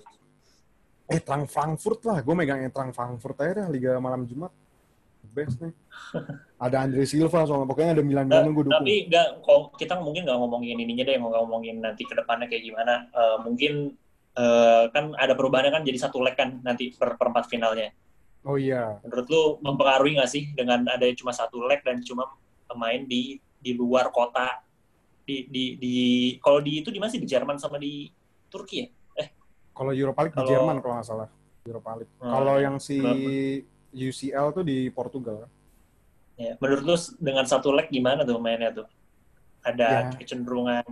[1.11, 2.23] Eh Trang Frankfurt lah.
[2.23, 4.55] Gue megang yang Trang Frankfurt aja dah Liga malam Jumat.
[5.35, 5.75] best nih.
[6.63, 8.79] Ada Andre Silva soalnya pokoknya ada Milan Milan gue dukung.
[8.79, 9.29] Tapi nggak,
[9.77, 12.95] kita mungkin nggak ngomongin ininya deh, nggak ngomongin nanti ke depannya kayak gimana.
[13.11, 13.73] Eh, mungkin
[14.35, 17.95] eh, kan ada perubahannya kan jadi satu leg kan nanti per perempat finalnya.
[18.45, 19.01] Oh iya.
[19.01, 22.29] Menurut lu mempengaruhi nggak sih dengan ada cuma satu leg dan cuma
[22.69, 24.61] pemain di di luar kota
[25.25, 25.95] di di di
[26.39, 28.13] kalau di itu di mana sih di Jerman sama di
[28.53, 28.89] Turki ya?
[29.75, 31.29] Kalau Europa League di Kalau- Jerman kalau nggak salah.
[31.65, 32.13] Europa League.
[32.21, 32.31] Hmm.
[32.31, 32.99] Kalau yang si?
[33.95, 35.47] UCL tuh di Portugal.
[36.35, 38.91] Ya, menurut lu dengan satu leg gimana tuh mainnya tuh?
[39.63, 40.19] Ada Ya.
[40.19, 40.83] kecenderungan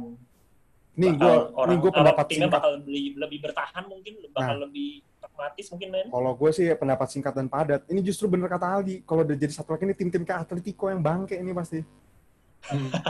[0.92, 2.50] Nih gue nih gue apa, pendapat singkat.
[2.52, 4.62] bakal lebih, lebih bertahan mungkin, bakal Nah.
[4.68, 6.06] lebih pragmatis mungkin main.
[6.12, 7.80] Kalau gue sih pendapat singkat dan padat.
[7.88, 9.00] Ini justru bener kata Aldi.
[9.08, 11.80] Kalau udah jadi satu lagi ini tim-tim kayak Atletico yang bangke ini pasti.
[12.68, 12.90] Hmm.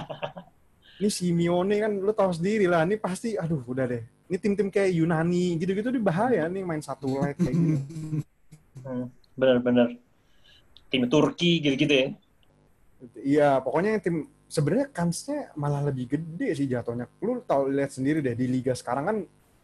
[1.02, 2.86] Ini Simeone kan lu tahu sendiri lah.
[2.86, 4.06] Ini pasti aduh udah deh.
[4.30, 8.22] Ini tim-tim kayak Yunani gitu-gitu di bahaya nih main satu leg kayak gitu.
[9.40, 9.98] Bener-bener.
[10.86, 12.06] Tim Turki gitu-gitu ya.
[13.18, 14.16] Iya, pokoknya yang tim
[14.52, 17.08] sebenarnya kansnya malah lebih gede sih jatuhnya.
[17.24, 19.16] Lu tahu lihat sendiri deh di liga sekarang kan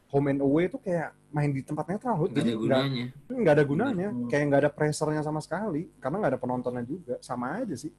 [0.08, 2.16] home and away itu kayak main di tempat netral.
[2.16, 3.04] Nggak jadi ada nggak gunanya.
[3.28, 4.28] nggak ada gunanya, Hmm.
[4.32, 7.92] kayak nggak ada pressernya sama sekali, karena nggak ada penontonnya juga, sama aja sih.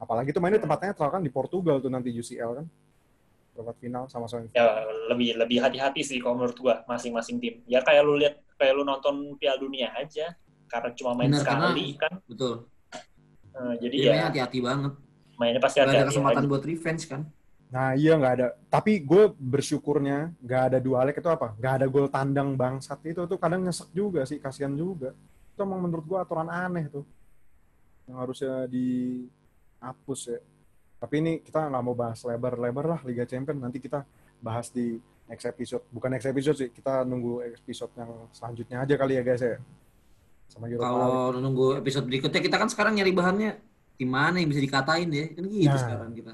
[0.00, 2.66] Apalagi tuh mainnya di tempat netral kan di Portugal tuh nanti UCL kan,
[3.52, 4.48] perempat final sama sama.
[4.56, 7.60] Ya lebih lebih hati-hati sih kalau menurut gua masing-masing tim.
[7.68, 10.32] Ya kayak lu lihat kayak lu nonton Piala Dunia aja
[10.72, 12.16] karena cuma main Bener, sekali kan.
[12.24, 12.64] Betul.
[13.52, 14.96] Eh, jadi ya hati-hati banget.
[15.40, 17.24] Mainnya pasti Gak ada ada kesempatan buat revenge kan.
[17.70, 21.86] Nah iya nggak ada, tapi gue bersyukurnya nggak ada dua leg itu apa, nggak ada
[21.86, 25.14] gol tandang bangsat itu tuh kadang nyesek juga sih, kasihan juga.
[25.54, 27.06] Itu emang menurut gue aturan aneh tuh,
[28.10, 30.38] yang harusnya dihapus ya.
[30.98, 34.02] Tapi ini kita nggak mau bahas lebar-lebar lah Liga Champions, nanti kita
[34.42, 34.98] bahas di
[35.30, 35.86] next episode.
[35.94, 39.62] Bukan next episode sih, kita nunggu episode yang selanjutnya aja kali ya guys ya.
[40.50, 40.90] Sama Europa.
[40.90, 43.69] Kalau nunggu episode berikutnya kita kan sekarang nyari bahannya
[44.00, 45.26] di mana yang bisa dikatain ya.
[45.36, 45.76] Kan gitu Nah.
[45.76, 46.32] sekarang kita.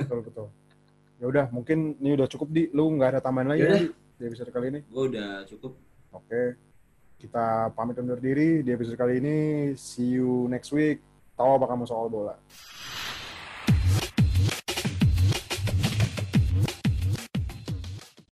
[0.00, 0.46] Betul betul.
[1.20, 3.76] Ya udah, mungkin ini udah cukup di, lu nggak ada tambahan lagi Yaudah.
[3.76, 3.84] kan,
[4.16, 4.24] Di?
[4.24, 4.80] episode kali ini.
[4.88, 5.72] Gue udah cukup.
[6.10, 6.42] Oke.
[7.20, 9.38] Kita pamit undur diri di episode kali ini.
[9.76, 11.04] See you next week.
[11.36, 12.32] Tahu apa kamu soal bola.